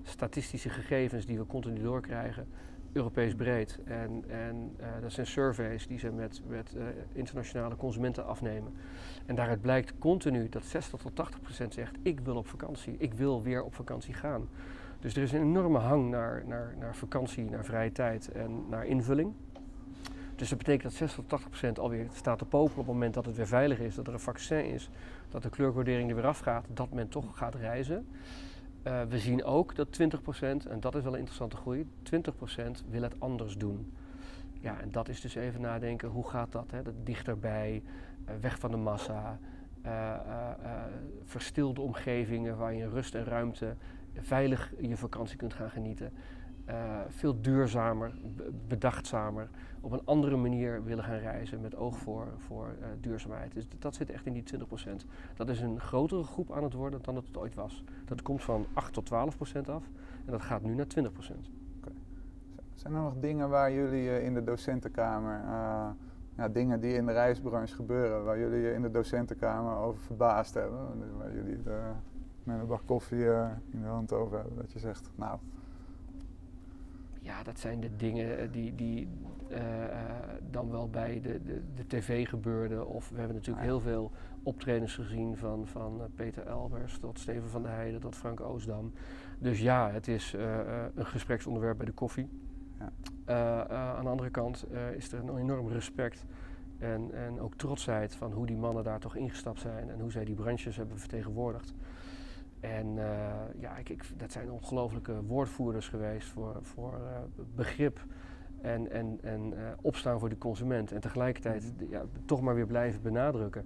statistische 0.04 0.70
gegevens 0.70 1.26
die 1.26 1.38
we 1.38 1.46
continu 1.46 1.82
doorkrijgen. 1.82 2.48
Europees 2.92 3.36
breed. 3.36 3.80
En, 3.86 4.24
en 4.28 4.76
uh, 4.80 4.86
dat 5.02 5.12
zijn 5.12 5.28
surveys 5.28 5.88
die 5.88 6.00
ze 6.00 6.12
met, 6.12 6.42
met 6.48 6.74
uh, 6.78 6.84
internationale 7.14 7.76
consumenten 7.76 8.26
afnemen. 8.26 8.74
En 9.26 9.36
daaruit 9.36 9.62
blijkt 9.62 9.94
continu 10.00 10.50
dat 10.50 10.64
60 10.64 11.00
tot 11.00 11.16
80 11.16 11.42
procent 11.42 11.74
zegt: 11.74 11.96
Ik 12.02 12.20
wil 12.20 12.36
op 12.36 12.48
vakantie, 12.48 12.96
ik 12.98 13.14
wil 13.14 13.44
weer 13.44 13.64
op 13.64 13.76
vakantie 13.76 14.14
gaan. 14.14 14.50
Dus 15.00 15.16
er 15.16 15.22
is 15.22 15.32
een 15.32 15.42
enorme 15.42 15.78
hang 15.78 16.10
naar, 16.10 16.44
naar, 16.46 16.76
naar 16.80 16.96
vakantie, 16.96 17.50
naar 17.50 17.66
vrije 17.66 17.92
tijd 17.92 18.32
en 18.32 18.64
naar 18.70 18.86
invulling. 18.86 19.34
Dus 20.36 20.50
dat 20.50 20.58
betekent 20.58 20.84
dat 20.84 20.94
60 20.94 21.20
tot 21.20 21.30
80 21.30 21.50
procent 21.50 21.80
alweer 21.80 22.08
staat 22.14 22.38
te 22.38 22.46
popelen 22.46 22.80
op 22.80 22.86
het 22.86 22.94
moment 22.94 23.14
dat 23.14 23.26
het 23.26 23.36
weer 23.36 23.48
veilig 23.48 23.80
is, 23.80 23.96
dat 23.96 24.08
er 24.08 24.14
een 24.14 24.20
vaccin 24.20 24.66
is, 24.66 24.90
dat 25.30 25.44
de 25.44 25.50
kleurcodering 25.50 26.10
er 26.10 26.16
weer 26.16 26.26
afgaat, 26.26 26.66
dat 26.74 26.92
men 26.92 27.10
toch 27.10 27.38
gaat 27.38 27.56
reizen. 27.56 28.08
Uh, 28.84 29.02
we 29.10 29.20
zien 29.20 29.44
ook 29.44 29.76
dat 29.76 30.00
20%, 30.02 30.68
en 30.70 30.80
dat 30.80 30.96
is 30.96 31.04
wel 31.04 31.14
een 31.14 31.20
interessante 31.20 31.56
groei, 31.56 31.88
20% 32.16 32.18
wil 32.90 33.02
het 33.02 33.20
anders 33.20 33.58
doen. 33.58 33.94
Ja, 34.60 34.80
en 34.80 34.92
dat 34.92 35.10
is 35.10 35.22
dus 35.22 35.36
even 35.36 35.62
nadenken, 35.62 36.10
hoe 36.10 36.30
gaat 36.30 36.52
dat? 36.52 36.72
Hè? 36.72 36.82
dat 36.82 36.94
dichterbij, 37.04 37.84
uh, 38.26 38.32
weg 38.42 38.60
van 38.60 38.72
de 38.72 38.78
massa, 38.78 39.40
uh, 39.86 40.16
verstilde 41.24 41.82
omgevingen 41.82 42.58
waar 42.58 42.74
je 42.74 42.90
rust 42.90 43.16
en 43.16 43.24
ruimte 43.24 43.76
veilig 44.22 44.74
je 44.82 44.98
vakantie 44.98 45.38
kunt 45.38 45.54
gaan 45.54 45.70
genieten. 45.70 46.12
Veel 47.08 47.42
duurzamer, 47.42 48.14
bedachtzamer, 48.68 49.50
op 49.82 49.92
een 49.92 50.06
andere 50.06 50.36
manier 50.36 50.84
willen 50.84 51.04
gaan 51.04 51.18
reizen 51.18 51.62
met 51.62 51.76
oog 51.76 51.98
voor, 51.98 52.28
voor 52.38 52.76
uh, 52.80 52.86
duurzaamheid. 53.02 53.54
Dus 53.54 53.68
dat 53.80 53.96
zit 53.96 54.10
echt 54.10 54.26
in 54.26 54.34
die 54.34 54.44
20%. 54.58 55.06
Dat 55.36 55.50
is 55.50 55.62
een 55.62 55.80
grotere 55.80 56.24
groep 56.24 56.52
aan 56.52 56.64
het 56.64 56.74
worden 56.74 57.02
dan 57.02 57.16
het 57.16 57.38
ooit 57.38 57.56
was. 57.56 57.84
Dat 58.06 58.22
komt 58.22 58.44
van 58.44 58.66
8 58.74 58.94
tot 58.94 59.10
12% 59.10 59.70
af 59.70 59.84
en 60.26 60.32
dat 60.32 60.42
gaat 60.42 60.62
nu 60.62 60.74
naar 60.74 60.86
20%. 60.86 60.90
Okay. 60.98 61.94
Zijn 62.74 62.94
er 62.94 63.02
nog 63.02 63.16
dingen 63.20 63.50
waar 63.50 63.72
jullie 63.72 64.04
uh, 64.04 64.26
in 64.26 64.34
de 64.34 64.44
docentenkamer, 64.44 65.42
ja, 66.36 66.48
dingen 66.52 66.80
die 66.80 66.94
in 66.94 67.06
de 67.06 67.12
reisbranche 67.12 67.76
gebeuren, 67.76 68.24
waar 68.24 68.40
jullie 68.40 68.60
je 68.60 68.74
in 68.74 68.82
de 68.82 68.92
docentenkamer 68.92 69.78
over 69.78 70.02
verbaasd 70.02 70.54
hebben? 70.54 71.18
Waar 71.18 71.34
jullie 71.34 71.58
met 72.44 72.60
een 72.60 72.68
bak 72.68 72.82
koffie 72.86 73.26
in 73.70 73.82
de 73.82 73.88
hand 73.88 74.14
over 74.14 74.38
hebben, 74.38 74.56
dat 74.56 74.72
je 74.72 74.80
zegt, 74.80 75.12
nou, 75.16 75.40
ja, 77.20 77.44
dat 77.44 77.60
zijn 77.60 77.80
de 77.80 77.96
dingen 77.96 78.52
die, 78.52 78.76
die 78.76 79.08
uh, 79.52 79.60
dan 80.50 80.72
wel 80.72 80.90
bij 80.90 81.22
de, 81.22 81.44
de, 81.44 81.62
de 81.76 81.88
tv 81.88 82.28
gebeurden. 82.28 82.88
Of 82.88 83.10
we 83.10 83.18
hebben 83.18 83.36
natuurlijk 83.36 83.66
heel 83.66 83.80
veel 83.80 84.12
optredens 84.44 84.96
gezien 84.96 85.38
van, 85.38 85.68
van 85.68 86.02
Peter 86.16 86.48
Elbers 86.48 87.00
tot 87.00 87.20
Steven 87.20 87.50
van 87.50 87.64
der 87.64 87.72
Heijden 87.72 88.00
tot 88.00 88.16
Frank 88.16 88.42
Oosdam. 88.42 88.94
Dus 89.40 89.60
ja, 89.60 89.92
het 89.92 90.08
is 90.08 90.36
een 90.96 91.06
gespreksonderwerp 91.06 91.78
bij 91.78 91.86
de 91.86 91.92
koffie. 91.92 92.30
Ja. 93.26 93.68
aan 93.68 94.04
de 94.04 94.10
andere 94.10 94.30
kant 94.30 94.66
is 94.96 95.12
er 95.12 95.20
een 95.20 95.38
enorm 95.38 95.68
respect 95.68 96.26
en, 96.80 97.12
en 97.14 97.40
ook 97.40 97.56
trotsheid 97.56 98.16
van 98.16 98.32
hoe 98.32 98.46
die 98.46 98.58
mannen 98.58 98.84
daar 98.84 99.00
toch 99.00 99.16
ingestapt 99.16 99.60
zijn 99.60 99.90
en 99.90 100.00
hoe 100.00 100.12
zij 100.12 100.26
die 100.26 100.36
branches 100.36 100.76
hebben 100.76 101.00
vertegenwoordigd. 101.00 101.74
En 102.60 102.88
uh, 102.96 103.04
ja, 103.60 103.78
ik, 103.78 103.90
ik, 103.90 104.04
dat 104.18 104.32
zijn 104.32 104.52
ongelofelijke 104.52 105.24
woordvoerders 105.24 105.88
geweest 105.88 106.28
voor, 106.28 106.58
voor 106.62 106.94
uh, 106.94 107.44
begrip 107.56 108.06
en, 108.62 108.92
en, 108.92 109.20
en 109.22 109.54
uh, 109.54 109.60
opstaan 109.82 110.20
voor 110.20 110.30
de 110.30 110.38
consument. 110.38 110.92
En 110.92 111.02
tegelijkertijd 111.02 111.74
ja, 111.90 112.04
toch 112.26 112.42
maar 112.42 112.56
weer 112.56 112.68
blijven 112.68 113.02
benadrukken 113.02 113.66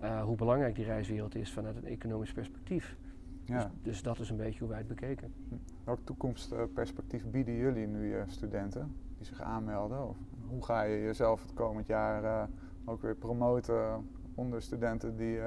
ja. 0.00 0.24
hoe 0.24 0.36
belangrijk 0.36 0.74
die 0.74 0.84
reiswereld 0.84 1.34
is 1.34 1.52
vanuit 1.52 1.76
een 1.76 1.86
economisch 1.86 2.32
perspectief. 2.32 2.96
Ja. 3.44 3.58
Dus, 3.58 3.68
dus, 3.82 4.02
dat 4.02 4.18
is 4.18 4.30
een 4.30 4.36
beetje 4.36 4.58
hoe 4.58 4.68
wij 4.68 4.78
het 4.78 4.88
bekeken. 4.88 5.32
Hm. 5.48 5.54
Welk 5.84 6.00
toekomstperspectief 6.04 7.26
bieden 7.26 7.54
jullie 7.54 7.86
nu 7.86 8.08
je 8.08 8.24
studenten 8.26 8.96
die 9.16 9.26
zich 9.26 9.40
aanmelden? 9.40 10.08
Of 10.08 10.16
hoe 10.48 10.64
ga 10.64 10.82
je 10.82 11.02
jezelf 11.02 11.42
het 11.42 11.54
komend 11.54 11.86
jaar 11.86 12.48
ook 12.84 13.02
weer 13.02 13.14
promoten 13.14 14.08
onder 14.34 14.62
studenten 14.62 15.16
die 15.16 15.38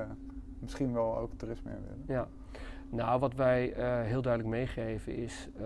misschien 0.60 0.94
wel 0.94 1.18
ook 1.18 1.34
toerisme 1.34 1.72
willen? 1.72 2.04
Ja. 2.08 2.28
Nou, 2.94 3.20
wat 3.20 3.34
wij 3.34 3.78
uh, 3.78 4.02
heel 4.02 4.22
duidelijk 4.22 4.54
meegeven 4.56 5.16
is, 5.16 5.50
uh, 5.58 5.66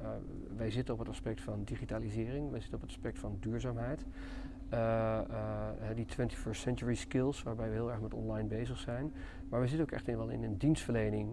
uh, 0.00 0.08
wij 0.56 0.70
zitten 0.70 0.94
op 0.94 1.00
het 1.00 1.08
aspect 1.08 1.40
van 1.40 1.64
digitalisering, 1.64 2.50
wij 2.50 2.60
zitten 2.60 2.78
op 2.78 2.82
het 2.82 2.90
aspect 2.90 3.18
van 3.18 3.36
duurzaamheid. 3.40 4.04
die 5.94 6.06
21st 6.06 6.50
century 6.50 6.94
skills, 6.94 7.42
waarbij 7.42 7.68
we 7.68 7.74
heel 7.74 7.90
erg 7.90 8.00
met 8.00 8.14
online 8.14 8.48
bezig 8.48 8.78
zijn. 8.78 9.12
Maar 9.48 9.60
we 9.60 9.66
zitten 9.66 9.86
ook 9.86 9.92
echt 9.92 10.08
in, 10.08 10.16
wel 10.16 10.28
in 10.28 10.42
een 10.42 10.58
dienstverlening 10.58 11.30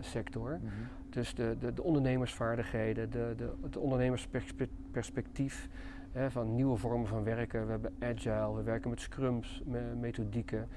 sector. 0.00 0.58
Mm 0.60 0.68
-hmm. 0.68 0.88
Dus 1.10 1.34
de, 1.34 1.56
de, 1.58 1.74
de, 1.74 1.82
ondernemersvaardigheden, 1.82 3.10
de, 3.10 3.34
de, 3.36 3.52
het 3.62 3.76
ondernemersperspectief 3.76 5.68
van 6.28 6.54
nieuwe 6.54 6.76
vormen 6.76 7.06
van 7.06 7.24
werken. 7.24 7.64
We 7.64 7.70
hebben 7.70 7.94
agile, 7.98 8.54
we 8.54 8.62
werken 8.62 8.90
met 8.90 9.00
scrums, 9.00 9.62
met 9.64 10.00
methodieken. 10.00 10.68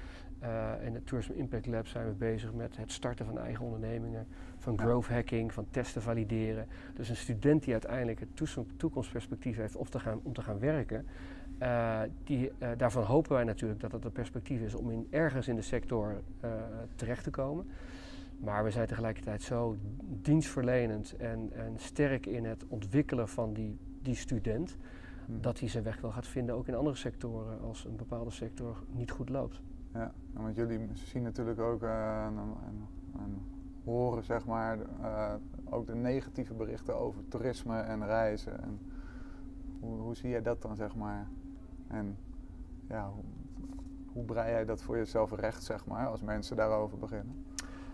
Uh, 0.46 0.86
in 0.86 0.94
het 0.94 1.06
Tourism 1.06 1.32
Impact 1.32 1.66
Lab 1.66 1.86
zijn 1.86 2.06
we 2.06 2.12
bezig 2.12 2.52
met 2.52 2.76
het 2.76 2.92
starten 2.92 3.26
van 3.26 3.38
eigen 3.38 3.64
ondernemingen, 3.64 4.26
van 4.58 4.78
growth 4.78 5.08
hacking, 5.08 5.52
van 5.52 5.66
testen 5.70 6.02
valideren. 6.02 6.66
Dus 6.94 7.08
een 7.08 7.16
student 7.16 7.62
die 7.62 7.72
uiteindelijk 7.72 8.20
het 8.20 8.56
toekomstperspectief 8.76 9.56
heeft 9.56 9.76
of 9.76 9.88
te 9.90 10.00
gaan, 10.00 10.20
om 10.22 10.32
te 10.32 10.42
gaan 10.42 10.58
werken, 10.58 11.06
uh, 11.62 12.00
die, 12.24 12.52
uh, 12.58 12.68
daarvan 12.76 13.02
hopen 13.02 13.32
wij 13.32 13.44
natuurlijk 13.44 13.80
dat 13.80 13.90
dat 13.90 14.04
een 14.04 14.12
perspectief 14.12 14.60
is 14.60 14.74
om 14.74 14.90
in, 14.90 15.06
ergens 15.10 15.48
in 15.48 15.56
de 15.56 15.62
sector 15.62 16.20
terecht 16.94 17.24
te 17.24 17.30
komen. 17.30 17.66
Maar 18.38 18.64
we 18.64 18.70
zijn 18.70 18.86
tegelijkertijd 18.86 19.42
zo 19.42 19.76
dienstverlenend 20.22 21.16
en, 21.16 21.50
en 21.52 21.72
sterk 21.76 22.26
in 22.26 22.44
het 22.44 22.64
ontwikkelen 22.68 23.28
van 23.28 23.52
die, 23.52 23.78
die 24.02 24.14
student, 24.14 24.76
hmm. 25.26 25.40
dat 25.40 25.60
hij 25.60 25.68
zijn 25.68 25.84
weg 25.84 26.00
wel 26.00 26.10
gaat 26.10 26.26
vinden 26.26 26.54
ook 26.54 26.68
in 26.68 26.74
andere 26.74 26.96
sectoren 26.96 27.60
als 27.60 27.84
een 27.84 27.96
bepaalde 27.96 28.30
sector 28.30 28.82
niet 28.92 29.10
goed 29.10 29.28
loopt. 29.28 29.60
Ja, 29.96 30.12
want 30.32 30.56
jullie 30.56 30.88
zien 30.92 31.22
natuurlijk 31.22 31.60
ook 31.60 31.82
uh, 31.82 32.24
en, 32.24 32.38
en, 32.38 32.86
en, 33.18 33.42
horen 33.84 34.24
zeg 34.24 34.46
maar 34.46 34.78
uh, 35.00 35.34
ook 35.64 35.86
de 35.86 35.94
negatieve 35.94 36.54
berichten 36.54 36.98
over 36.98 37.28
toerisme 37.28 37.80
en 37.80 38.06
reizen. 38.06 38.62
En 38.62 38.78
hoe, 39.80 40.00
hoe 40.00 40.14
zie 40.14 40.30
jij 40.30 40.42
dat 40.42 40.62
dan 40.62 40.76
zeg 40.76 40.96
maar? 40.96 41.26
En 41.88 42.16
ja, 42.88 43.10
hoe, 43.10 43.24
hoe 44.12 44.24
brei 44.24 44.50
jij 44.50 44.64
dat 44.64 44.82
voor 44.82 44.96
jezelf 44.96 45.32
recht 45.32 45.62
zeg 45.62 45.86
maar 45.86 46.06
als 46.06 46.22
mensen 46.22 46.56
daarover 46.56 46.98
beginnen? 46.98 47.44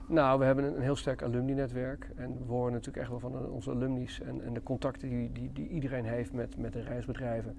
Nou, 0.07 0.39
we 0.39 0.45
hebben 0.45 0.65
een, 0.65 0.77
een 0.77 0.83
heel 0.83 0.97
sterk 0.97 1.23
alumni-netwerk 1.23 2.11
en 2.17 2.39
we 2.39 2.53
horen 2.53 2.73
natuurlijk 2.73 2.99
echt 2.99 3.11
wel 3.11 3.19
van 3.19 3.51
onze 3.51 3.71
alumni's 3.71 4.21
en, 4.21 4.43
en 4.43 4.55
de 4.55 4.63
contacten 4.63 5.09
die, 5.09 5.33
die, 5.33 5.53
die 5.53 5.69
iedereen 5.69 6.05
heeft 6.05 6.33
met, 6.33 6.57
met 6.57 6.73
de 6.73 6.81
reisbedrijven 6.81 7.57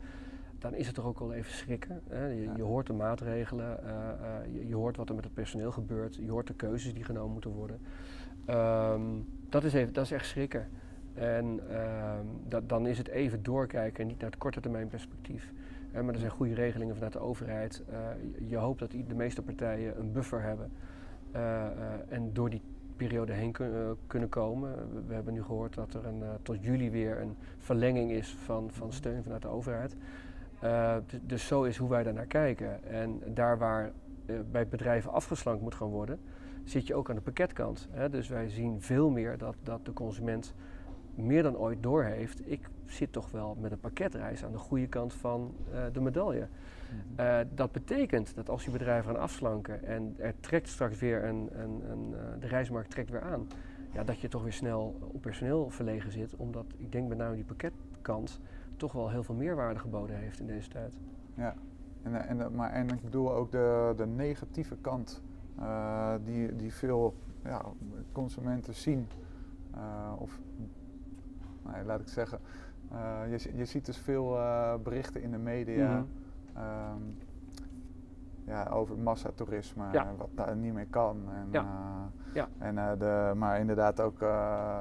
dan 0.64 0.76
is 0.76 0.86
het 0.86 0.96
toch 0.96 1.06
ook 1.06 1.20
wel 1.20 1.34
even 1.34 1.54
schrikken. 1.54 2.02
Hè? 2.10 2.26
Je, 2.26 2.50
je, 2.56 2.62
hoort 2.62 2.88
de 2.88 2.94
maatregelen, 2.94 3.80
uh, 3.84 3.90
uh, 3.90 4.54
je, 4.54 4.68
je, 4.68 4.76
hoort 4.76 4.98
wat 4.98 5.10
er 5.10 5.16
met 5.16 5.24
het 5.24 5.34
personeel 5.34 5.72
gebeurt, 5.72 6.16
je 6.16 6.30
hoort 6.30 6.48
de 6.48 6.54
keuzes 6.54 6.94
die 6.94 7.04
genomen 7.04 7.32
moeten 7.32 7.52
worden. 7.52 7.80
Um, 8.50 9.26
dat, 9.50 9.64
is 9.64 9.74
even, 9.74 9.94
dat 9.94 10.04
is 10.04 10.12
echt 10.12 10.26
schrikken. 10.26 10.68
En 11.14 11.46
um, 11.46 12.28
dat, 12.48 12.70
dan 12.70 12.88
is 12.88 12.98
het 12.98 13.08
even 13.08 13.44
doorkijken 13.44 14.02
en 14.02 14.08
niet 14.08 14.20
naar 14.20 14.30
het 14.30 14.40
korte 14.40 14.60
termijn 14.60 14.88
perspectief. 14.88 15.52
Maar 15.94 16.14
er 16.14 16.20
zijn 16.20 16.32
goede 16.32 16.54
regelingen 16.54 16.94
vanuit 16.94 17.14
de 17.14 17.20
overheid. 17.20 17.84
je 18.48 18.58
hoopt 18.58 18.80
dat 18.80 18.92
de 18.92 19.16
meeste 19.16 19.42
partijen 19.42 20.00
een 20.00 20.12
buffer 20.12 20.42
hebben. 20.42 20.72
en 22.10 22.34
door 22.34 22.50
die 22.50 22.62
periode 22.96 23.34
heen 23.34 23.56
kunnen 24.08 24.30
komen. 24.30 24.72
We, 25.08 25.14
hebben 25.14 25.34
nu 25.34 25.44
gehoord 25.44 25.74
dat 25.74 25.94
er 25.94 26.06
een, 26.06 26.24
tot 26.42 26.64
juli 26.64 26.92
weer 26.92 27.22
een 27.22 27.36
verlenging 27.58 28.12
is 28.12 28.36
van, 28.44 28.70
van 28.72 28.94
steun 28.94 29.24
vanuit 29.24 29.42
de 29.42 29.48
overheid. 29.48 29.96
Dus 31.22 31.48
zo 31.48 31.64
is 31.64 31.78
hoe 31.78 31.90
wij 31.90 32.04
daar 32.04 32.14
naar 32.14 32.26
kijken. 32.26 32.84
En 32.84 33.22
daar 33.26 33.58
waar 33.58 33.92
bij 34.52 34.68
bedrijven 34.68 35.12
afgeslankt 35.12 35.62
moet 35.62 35.76
gaan 35.76 35.88
worden, 35.88 36.20
zit 36.64 36.88
je 36.88 36.96
ook 36.96 37.10
aan 37.10 37.16
de 37.16 37.22
pakketkant. 37.22 37.88
Hè? 37.92 38.10
Dus 38.10 38.28
wij 38.28 38.50
zien 38.50 38.82
veel 38.82 39.10
meer 39.10 39.38
dat, 39.38 39.56
dat 39.64 39.86
de 39.86 39.94
consument 39.94 40.54
meer 41.16 41.44
dan 41.44 41.58
ooit 41.58 41.84
doorheeft. 41.84 42.50
Ik 42.50 42.70
zit 42.86 43.12
toch 43.12 43.32
wel 43.32 43.58
met 43.60 43.72
een 43.72 43.80
pakketreis 43.80 44.46
aan 44.46 44.52
de 44.52 44.58
goede 44.58 44.88
kant 44.88 45.14
van 45.14 45.56
uh, 45.72 45.84
de 45.94 46.02
medaille. 46.02 46.48
Mhm. 46.48 47.22
Uh, 47.22 47.40
dat 47.56 47.72
betekent 47.72 48.36
dat 48.36 48.50
als 48.50 48.66
je 48.66 48.72
bedrijven 48.72 49.12
gaan 49.12 49.22
afslanken 49.22 49.84
en 49.84 50.16
er 50.18 50.34
trekt 50.40 50.70
straks 50.70 51.00
weer 51.00 51.24
een, 51.24 51.50
een, 51.52 51.82
een 51.90 52.10
uh, 52.12 52.20
de 52.40 52.48
reismarkt 52.48 52.90
trekt 52.90 53.10
weer 53.10 53.22
aan, 53.22 53.48
ja, 53.94 54.04
dat 54.04 54.20
je 54.20 54.28
toch 54.28 54.44
weer 54.44 54.54
snel 54.54 54.96
op 55.14 55.22
personeel 55.22 55.70
verlegen 55.70 56.12
zit. 56.12 56.36
Omdat 56.36 56.66
ik 56.78 56.92
denk 56.92 57.08
met 57.08 57.18
name 57.18 57.36
die 57.36 57.44
pakketkant 57.44 58.40
toch 58.78 58.92
wel 58.92 59.10
heel 59.10 59.24
veel 59.24 59.36
meerwaarde 59.36 59.80
geboden 59.80 60.16
heeft 60.16 60.40
in 60.40 60.48
deze 60.48 60.70
tijd. 60.70 60.98
Ja, 61.34 61.56
en, 62.04 62.28
en, 62.28 62.56
maar, 62.56 62.72
en 62.72 62.90
ik 62.90 63.02
bedoel 63.02 63.34
ook 63.34 63.52
de, 63.52 63.94
de 63.98 64.06
negatieve 64.06 64.78
kant 64.82 65.22
uh, 65.60 66.14
die, 66.24 66.56
die 66.56 66.74
veel 66.74 67.16
ja, 67.44 67.62
consumenten 68.12 68.76
zien. 68.76 69.08
Uh, 69.76 70.12
of, 70.18 70.40
nee, 71.72 71.84
laat 71.86 72.00
ik 72.00 72.08
zeggen, 72.08 72.40
uh, 72.92 73.20
je, 73.30 73.58
je 73.58 73.66
ziet 73.66 73.86
dus 73.86 73.98
veel 73.98 74.38
berichten 74.84 75.22
in 75.22 75.32
de 75.32 75.38
media 75.38 75.98
mm 75.98 76.08
-hmm. 76.54 76.64
um, 76.64 77.18
ja, 78.46 78.66
over 78.66 78.98
massatoerisme, 78.98 79.86
ja. 79.92 80.16
wat 80.18 80.30
daar 80.36 80.56
niet 80.56 80.74
meer 80.74 80.88
kan. 80.88 81.18
En, 81.34 81.48
ja. 81.52 81.66
ja. 82.34 82.48
En, 82.58 83.00
de, 83.00 83.32
maar 83.36 83.60
inderdaad 83.60 84.00
ook 84.00 84.26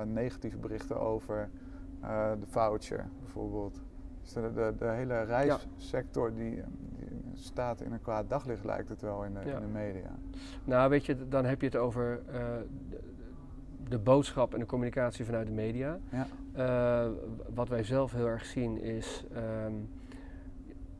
negatieve 0.04 0.58
berichten 0.58 1.00
over 1.00 1.50
de 2.40 2.46
voucher 2.46 3.08
bijvoorbeeld. 3.20 3.82
Dus 4.22 4.32
de, 4.32 4.52
de, 4.54 4.74
de 4.78 4.88
hele 4.88 5.22
reissector 5.22 6.34
die, 6.34 6.62
staat 7.34 7.80
in 7.80 7.92
een 7.92 8.00
kwaad 8.00 8.28
daglicht, 8.28 8.64
lijkt 8.64 8.88
het 8.88 9.02
wel 9.02 9.24
in 9.24 9.34
de, 9.34 9.40
in 9.40 9.60
de 9.60 9.66
media. 9.66 10.10
Nou, 10.64 10.90
weet 10.90 11.06
je, 11.06 11.28
dan 11.28 11.44
heb 11.44 11.60
je 11.60 11.66
het 11.66 11.76
over 11.76 12.20
uh, 12.28 12.34
de, 12.88 13.00
de, 13.88 13.98
boodschap 13.98 14.52
en 14.52 14.60
de 14.60 14.66
communicatie 14.66 15.24
vanuit 15.24 15.46
de 15.46 15.52
media. 15.52 15.98
Ja. 16.08 16.26
Uh, 16.56 17.10
wat 17.54 17.68
wij 17.68 17.82
zelf 17.82 18.12
heel 18.12 18.26
erg 18.26 18.44
zien 18.44 18.80
is, 18.82 19.24
um, 19.66 19.88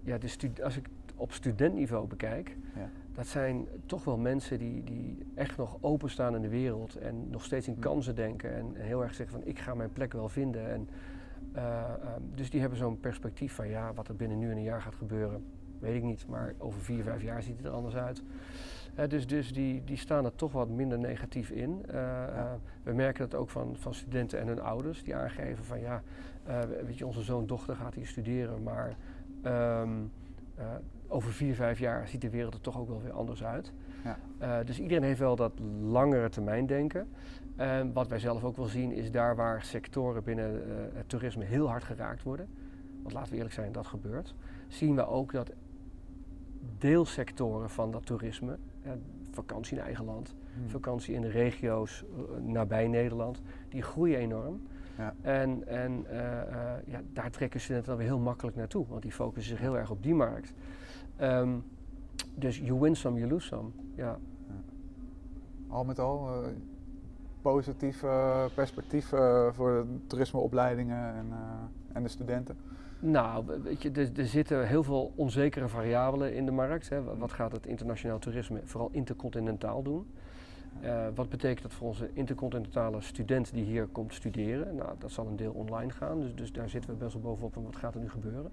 ja, 0.01 0.19
de 0.19 0.51
als 0.63 0.77
ik 0.77 0.89
op 1.17 1.33
studentniveau 1.33 2.07
bekijk, 2.07 2.57
ja. 2.75 2.91
Dat 3.13 3.27
zijn 3.27 3.67
toch 3.87 4.05
wel 4.05 4.17
mensen 4.17 4.59
die, 4.59 4.85
die 4.85 5.19
echt 5.35 5.57
nog 5.57 5.77
openstaan 5.81 6.35
in 6.35 6.43
de 6.43 6.49
wereld 6.49 6.97
en 6.97 7.31
nog 7.31 7.45
steeds 7.45 7.69
in 7.69 7.79
kansen 7.79 8.15
denken 8.15 8.55
en 8.55 8.75
heel 8.75 9.03
erg 9.03 9.15
zeggen 9.15 9.41
van 9.41 9.49
ik 9.49 9.59
ga 9.59 9.75
mijn 9.75 9.93
plek 9.93 10.13
wel 10.13 10.29
vinden. 10.29 10.71
En, 10.71 10.89
uh, 11.57 11.83
um, 12.17 12.31
dus 12.35 12.51
die 12.51 12.61
hebben 12.61 12.79
zo'n 12.79 13.01
perspectief 13.01 13.55
van 13.55 13.69
ja, 13.69 13.95
wat 13.95 14.09
er 14.09 14.17
binnen 14.17 14.39
nu 14.39 14.51
en 14.51 14.57
een 14.57 14.63
jaar 14.63 14.83
gaat 14.83 14.95
gebeuren, 14.95 15.45
weet 15.79 15.97
ik 15.97 16.03
niet, 16.03 16.27
maar 16.27 16.55
over 16.59 16.81
vier, 16.81 17.03
vijf 17.03 17.23
jaar 17.23 17.43
ziet 17.43 17.57
het 17.57 17.67
er 17.67 17.73
anders 17.73 17.97
uit. 17.97 18.23
Uh, 18.99 19.09
dus 19.09 19.27
dus 19.27 19.53
die, 19.53 19.85
die 19.85 19.97
staan 19.97 20.25
er 20.25 20.35
toch 20.35 20.53
wat 20.53 20.69
minder 20.69 20.99
negatief 20.99 21.51
in. 21.51 21.83
Uh, 21.87 21.95
ja. 21.95 22.59
we 22.83 22.93
merken 22.93 23.29
dat 23.29 23.41
ook 23.41 23.51
van, 23.51 23.77
van 23.77 23.95
studenten 23.95 24.41
en 24.41 24.47
hun 24.47 24.61
ouders, 24.61 25.03
die 25.03 25.15
aangeven 25.15 25.65
van 25.65 25.81
ja, 25.81 26.03
weet 26.85 26.99
je, 26.99 27.07
onze 27.07 27.23
zoon, 27.23 27.47
dochter 27.47 27.77
gaat 27.77 27.95
hier 27.95 28.07
studeren, 28.07 28.63
maar 28.63 28.97
um, 29.83 30.11
over 31.13 31.33
vier, 31.33 31.55
vijf 31.55 31.79
jaar 31.79 32.09
ziet 32.09 32.21
de 32.21 32.31
wereld 32.31 32.55
er 32.55 32.61
toch 32.61 32.79
ook 32.79 32.89
wel 32.89 33.03
weer 33.03 33.13
anders 33.13 33.45
uit. 33.45 33.73
Ja. 34.39 34.63
dus 34.63 34.81
iedereen 34.81 35.03
heeft 35.03 35.19
wel 35.19 35.37
dat 35.37 35.53
langere 35.81 36.29
termijn 36.29 36.67
denken. 36.67 37.09
wat 37.93 38.09
wij 38.09 38.19
zelf 38.19 38.45
ook 38.45 38.57
wel 38.57 38.67
zien 38.67 38.93
is 38.93 39.11
daar 39.11 39.37
waar 39.37 39.63
sectoren 39.63 40.25
binnen 40.25 40.63
het 40.95 41.09
toerisme 41.09 41.45
heel 41.45 41.69
hard 41.69 41.85
geraakt 41.85 42.23
worden. 42.23 42.49
Want 43.03 43.15
laten 43.15 43.31
we 43.31 43.37
eerlijk 43.37 43.55
zijn, 43.55 43.73
dat 43.73 43.87
gebeurt. 43.87 44.35
Zien 44.69 44.95
we 44.95 45.07
ook 45.07 45.33
dat 45.33 45.53
deelsectoren 46.79 47.71
van 47.71 47.91
dat 47.91 48.07
toerisme. 48.07 48.59
vakantie 49.31 49.77
in 49.77 49.83
eigen 49.83 50.05
land, 50.05 50.35
hmm. 50.55 50.69
vakantie 50.69 51.15
in 51.15 51.21
de 51.21 51.29
regio's 51.29 52.05
uh, 52.05 52.53
nabij 52.53 52.89
Nederland, 52.89 53.41
die 53.69 53.83
groeien 53.83 54.19
enorm. 54.19 54.63
Ja. 54.99 55.15
En, 55.21 55.67
en 55.67 56.07
uh, 56.11 56.17
uh, 56.17 56.73
ja, 56.87 57.01
daar 57.13 57.31
trekken 57.31 57.61
studenten 57.61 57.89
dan 57.89 57.99
weer 57.99 58.07
heel 58.07 58.19
makkelijk 58.19 58.57
naartoe, 58.57 58.87
want 58.89 59.03
die 59.03 59.13
focussen 59.13 59.53
zich 59.53 59.61
heel 59.61 59.79
erg 59.79 59.91
op 59.91 60.03
die 60.03 60.15
markt. 60.15 60.53
Um, 61.23 61.65
dus 62.35 62.59
you 62.59 62.81
win 62.81 62.97
some, 62.97 63.19
you 63.19 63.31
lose 63.31 63.47
some. 63.47 63.69
Ja. 63.95 64.19
ja. 64.47 64.55
Al 65.69 65.85
met 65.85 65.99
al 65.99 66.45
positief 67.43 68.05
perspectief 68.55 69.09
voor 69.51 69.71
de 69.71 70.07
toerismeopleidingen 70.07 71.15
en, 71.15 71.33
en 71.93 72.03
de 72.03 72.09
studenten? 72.09 72.57
Nou, 73.05 73.45
weet 73.63 73.83
je, 73.83 73.91
er, 73.91 74.11
er, 74.17 74.27
zitten 74.27 74.67
heel 74.67 74.83
veel 74.83 75.13
onzekere 75.15 75.69
variabelen 75.69 76.35
in 76.35 76.45
de 76.45 76.51
markt. 76.51 76.89
Hè. 76.89 77.17
Wat 77.17 77.33
gaat 77.33 77.53
het 77.53 77.67
internationaal 77.67 78.19
toerisme 78.19 78.61
vooral 78.65 78.89
intercontinentaal 78.93 79.83
doen? 79.83 80.07
Uh, 80.83 81.07
wat 81.15 81.29
betekent 81.29 81.63
dat 81.63 81.73
voor 81.73 81.89
onze 81.89 82.11
intercontinentale 82.13 83.01
student 83.01 83.53
die 83.53 83.65
hier 83.65 83.87
komt 83.87 84.15
studeren? 84.15 84.75
Nou, 84.75 84.91
dat 84.99 85.11
zal 85.11 85.27
een 85.27 85.37
deel 85.37 85.53
online 85.53 85.91
gaan, 85.91 86.21
dus, 86.21 86.35
dus 86.35 86.53
daar 86.53 86.69
zitten 86.69 86.91
we 86.91 86.97
best 86.97 87.13
wel 87.13 87.23
bovenop 87.23 87.57
en 87.57 87.63
wat 87.63 87.77
gaat 87.77 87.95
er 87.95 88.01
nu 88.01 88.11
gebeuren? 88.11 88.51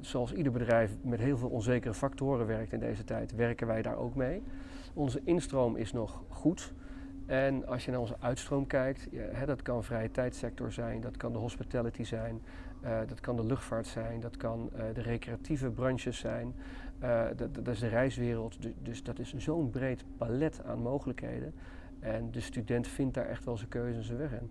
Zoals 0.00 0.32
ieder 0.32 0.52
bedrijf 0.52 0.96
met 1.02 1.20
heel 1.20 1.36
veel 1.36 1.48
onzekere 1.48 1.94
factoren 1.94 2.46
werkt 2.46 2.72
in 2.72 2.80
deze 2.80 3.04
tijd, 3.04 3.34
werken 3.34 3.66
wij 3.66 3.82
daar 3.82 3.96
ook 3.96 4.14
mee. 4.14 4.42
Onze 4.94 5.20
instroom 5.24 5.76
is 5.76 5.92
nog 5.92 6.22
goed. 6.28 6.72
En 7.26 7.66
als 7.66 7.84
je 7.84 7.90
naar 7.90 8.00
onze 8.00 8.16
uitstroom 8.20 8.66
kijkt, 8.66 9.08
hè, 9.12 9.46
dat 9.46 9.62
kan 9.62 9.84
vrije 9.84 10.10
tijdssector 10.10 10.72
zijn, 10.72 11.00
dat 11.00 11.16
kan 11.16 11.32
de 11.32 11.38
hospitality 11.38 12.04
zijn, 12.04 12.42
uh, 12.84 12.98
dat 13.06 13.20
kan 13.20 13.36
de 13.36 13.44
luchtvaart 13.44 13.86
zijn, 13.86 14.20
dat 14.20 14.36
kan 14.36 14.70
uh, 14.72 14.82
de 14.94 15.00
recreatieve 15.00 15.70
branches 15.70 16.18
zijn, 16.18 16.54
uh, 17.02 17.24
dat, 17.36 17.54
dat, 17.54 17.68
is 17.68 17.78
de 17.78 17.88
reiswereld. 17.88 18.62
Dus, 18.62 18.72
dus 18.82 19.02
dat 19.02 19.18
is 19.18 19.34
zo'n 19.36 19.70
breed 19.70 20.04
palet 20.16 20.64
aan 20.64 20.78
mogelijkheden. 20.78 21.54
En 22.00 22.30
de 22.30 22.40
student 22.40 22.88
vindt 22.88 23.14
daar 23.14 23.26
echt 23.26 23.44
wel 23.44 23.56
zijn 23.56 23.68
keuze 23.68 23.98
en 23.98 24.04
zijn 24.04 24.18
weg 24.18 24.32
in. 24.32 24.50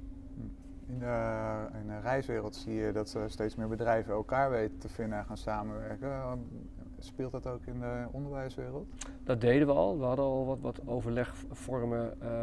In 0.88 1.00
de, 1.00 2.00
reiswereld 2.02 2.56
zie 2.56 2.74
je 2.74 2.92
dat 2.92 3.18
steeds 3.28 3.56
meer 3.56 3.68
bedrijven 3.68 4.14
elkaar 4.14 4.50
weten 4.50 4.78
te 4.78 4.90
vinden 4.90 5.18
en 5.18 5.26
gaan 5.26 5.38
samenwerken. 5.38 6.12
Speelt 7.00 7.32
dat 7.32 7.48
ook 7.48 7.66
in 7.66 7.80
de 7.80 8.06
onderwijswereld? 8.12 8.88
Dat 9.24 9.42
deden 9.42 9.68
we 9.68 9.74
al. 9.74 10.00
We 10.00 10.06
hadden 10.06 10.26
al 10.26 10.46
wat, 10.46 10.60
wat 10.60 10.88
overlegvormen. 10.88 12.14
Uh, 12.24 12.42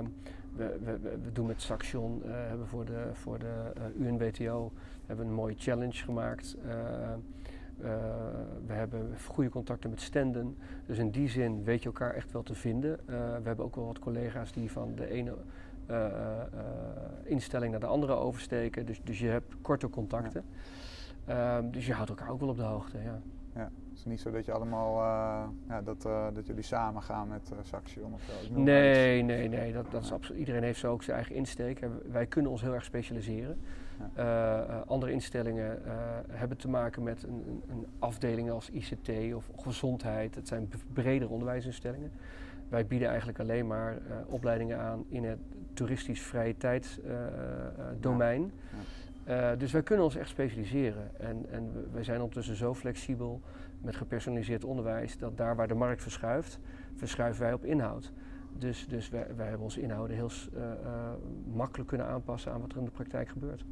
we, 0.56 0.78
we, 0.84 0.98
we, 0.98 1.32
doen 1.32 1.46
met 1.46 1.62
Saxion, 1.62 2.22
uh, 2.24 2.30
hebben 2.32 2.66
voor 2.66 2.84
de, 2.84 3.10
voor 3.12 3.38
de 3.38 3.72
UNWTO 3.98 4.72
hebben 5.06 5.26
een 5.26 5.34
mooie 5.34 5.54
challenge 5.58 6.04
gemaakt. 6.04 6.56
We 8.66 8.72
hebben 8.72 9.16
goede 9.26 9.50
contacten 9.50 9.90
met 9.90 10.00
stenden. 10.00 10.56
Dus 10.86 10.98
in 10.98 11.10
die 11.10 11.28
zin 11.28 11.64
weet 11.64 11.82
je 11.82 11.86
elkaar 11.86 12.14
echt 12.14 12.32
wel 12.32 12.42
te 12.42 12.54
vinden. 12.54 12.98
we 13.06 13.42
hebben 13.42 13.64
ook 13.64 13.74
wel 13.74 13.86
wat 13.86 13.98
collega's 13.98 14.52
die 14.52 14.70
van 14.70 14.94
de 14.94 15.10
ene 15.10 15.34
instelling 17.24 17.70
naar 17.70 17.80
de 17.80 17.86
andere 17.86 18.12
oversteken. 18.12 18.86
Dus, 18.86 19.00
dus 19.04 19.18
je 19.18 19.28
hebt 19.28 19.54
korte 19.62 19.88
contacten. 19.88 20.44
Ja. 21.26 21.56
Ehm, 21.58 21.70
dus 21.70 21.86
je 21.86 21.92
houdt 21.92 22.10
elkaar 22.10 22.28
ook 22.28 22.40
wel 22.40 22.48
op 22.48 22.56
de 22.56 22.62
hoogte. 22.62 22.98
Ja. 22.98 23.20
Ja. 23.54 23.70
Het 23.88 23.98
is 23.98 24.04
niet 24.04 24.20
zo 24.20 24.30
dat 24.30 24.44
je 24.44 24.52
allemaal, 24.52 24.96
uh, 24.96 25.48
ja, 25.68 25.82
dat, 25.82 26.06
uh, 26.06 26.26
dat 26.34 26.46
jullie 26.46 26.62
samen 26.62 27.02
gaan 27.02 27.28
met 27.28 27.50
uh, 27.52 27.58
Saxion 27.62 28.12
of 28.12 28.22
zo. 28.22 28.60
Nee, 28.60 29.22
nee, 29.22 29.48
nee. 29.48 29.72
Dat, 29.72 29.90
dat 29.90 30.02
is 30.02 30.12
absoluut, 30.12 30.38
iedereen 30.40 30.62
heeft 30.62 30.78
zo 30.78 30.92
ook 30.92 31.02
zijn 31.02 31.16
eigen 31.16 31.34
insteek. 31.34 31.86
Wij 32.10 32.26
kunnen 32.26 32.50
ons 32.50 32.62
heel 32.62 32.74
erg 32.74 32.84
specialiseren. 32.84 33.60
Ja. 34.16 34.84
andere 34.86 35.12
instellingen 35.12 35.82
hebben 36.30 36.56
te 36.56 36.68
maken 36.68 37.02
met 37.02 37.22
een, 37.22 37.62
een, 37.68 37.86
afdeling 37.98 38.50
als 38.50 38.70
ICT 38.70 39.34
of 39.34 39.50
gezondheid. 39.56 40.34
Het 40.34 40.48
zijn 40.48 40.70
bredere 40.92 41.30
onderwijsinstellingen. 41.30 42.10
Wij 42.68 42.86
bieden 42.86 43.08
eigenlijk 43.08 43.38
alleen 43.38 43.66
maar 43.66 43.98
opleidingen 44.26 44.78
aan 44.78 45.04
in 45.08 45.24
het 45.24 45.38
toeristisch 45.72 46.22
vrije 46.22 46.56
tijdsdomein. 46.56 48.52
Ja. 49.24 49.56
dus 49.56 49.72
wij 49.72 49.82
kunnen 49.82 50.04
ons 50.04 50.16
echt 50.16 50.28
specialiseren. 50.28 51.10
En, 51.20 51.46
en 51.50 51.88
wij 51.92 52.04
zijn 52.04 52.20
ondertussen 52.20 52.56
zo 52.56 52.74
flexibel 52.74 53.40
met 53.80 53.96
gepersonaliseerd 53.96 54.64
onderwijs, 54.64 55.18
dat 55.18 55.36
daar 55.36 55.56
waar 55.56 55.68
de 55.68 55.74
markt 55.74 56.02
verschuift, 56.02 56.58
verschuiven 56.94 57.42
wij 57.42 57.52
op 57.52 57.64
inhoud. 57.64 58.12
Dus, 58.58 58.86
dus 58.88 59.08
wij, 59.08 59.26
wij 59.36 59.46
hebben 59.46 59.64
onze 59.64 59.80
inhouden 59.80 60.16
heel 60.16 60.30
uh, 60.54 60.60
uh, 60.62 61.12
makkelijk 61.54 61.88
kunnen 61.88 62.06
aanpassen 62.06 62.52
aan 62.52 62.60
wat 62.60 62.72
er 62.72 62.78
in 62.78 62.84
de 62.84 62.90
praktijk 62.90 63.28
gebeurt. 63.28 63.64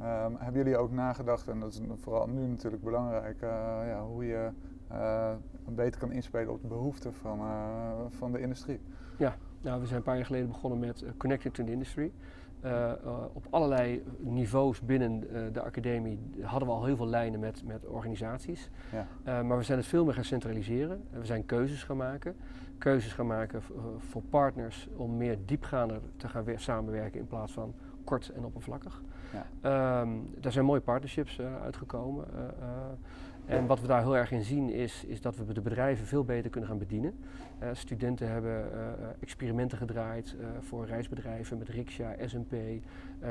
Um, 0.00 0.36
hebben 0.36 0.62
jullie 0.62 0.76
ook 0.76 0.92
nagedacht, 0.92 1.48
en 1.48 1.60
dat 1.60 1.72
is 1.72 1.80
vooral 1.96 2.28
nu 2.28 2.46
natuurlijk 2.46 2.82
belangrijk, 2.82 3.42
uh, 3.42 3.48
ja, 3.86 4.02
hoe 4.02 4.26
je 4.26 4.50
beter 5.68 6.00
kan 6.00 6.12
inspelen 6.12 6.52
op 6.52 6.60
de 6.60 6.68
behoeften 6.68 7.14
van, 7.14 7.40
van 8.08 8.32
de 8.32 8.40
industrie? 8.40 8.80
Ja, 9.16 9.36
Nou, 9.60 9.80
we 9.80 9.86
zijn 9.86 9.98
een 9.98 10.04
paar 10.04 10.16
jaar 10.16 10.26
geleden 10.26 10.48
begonnen 10.48 10.78
met 10.78 11.04
Connected 11.16 11.54
to 11.54 11.64
the 11.64 11.70
Industry. 11.70 12.12
Op 13.32 13.46
allerlei 13.50 14.04
niveaus 14.18 14.80
binnen 14.80 15.20
de 15.52 15.62
academie 15.62 16.18
hadden 16.42 16.68
we 16.68 16.74
al 16.74 16.84
heel 16.84 16.96
veel 16.96 17.08
lijnen 17.08 17.40
met, 17.40 17.64
met 17.64 17.86
organisaties. 17.86 18.70
Ja. 19.24 19.42
maar 19.42 19.56
we 19.56 19.64
zijn 19.64 19.78
het 19.78 19.86
veel 19.86 20.04
meer 20.04 20.14
gaan 20.14 20.24
centraliseren. 20.24 21.04
we 21.10 21.24
zijn 21.24 21.46
keuzes 21.46 21.82
gaan 21.82 21.96
maken. 21.96 22.36
Keuzes 22.78 23.12
gaan 23.12 23.26
maken 23.26 23.62
voor 23.98 24.22
partners 24.30 24.88
om 24.96 25.16
meer 25.16 25.38
diepgaander 25.44 26.00
te 26.16 26.28
gaan 26.28 26.44
samenwerken 26.56 27.20
in 27.20 27.26
plaats 27.26 27.52
van 27.52 27.74
kort 28.08 28.28
en 28.28 28.44
oppervlakkig. 28.44 29.02
Ja. 29.32 30.00
Um, 30.00 30.30
daar 30.40 30.52
zijn 30.52 30.64
mooie 30.64 30.80
partnerships 30.80 31.40
uitgekomen. 31.40 32.26
En 33.46 33.66
wat 33.66 33.80
we 33.80 33.86
daar 33.86 34.00
heel 34.00 34.16
erg 34.16 34.30
in 34.30 34.42
zien 34.42 34.70
is, 34.70 35.04
is 35.04 35.20
dat 35.20 35.36
we 35.36 35.52
de 35.52 35.60
bedrijven 35.60 36.06
veel 36.06 36.24
beter 36.24 36.50
kunnen 36.50 36.68
gaan 36.68 36.78
bedienen. 36.78 37.14
Studenten 37.72 38.30
hebben 38.30 38.66
experimenten 39.20 39.78
gedraaid 39.78 40.36
voor 40.60 40.86
reisbedrijven 40.86 41.58
met 41.58 41.68
Riksja, 41.68 42.14
S&P, 42.26 42.54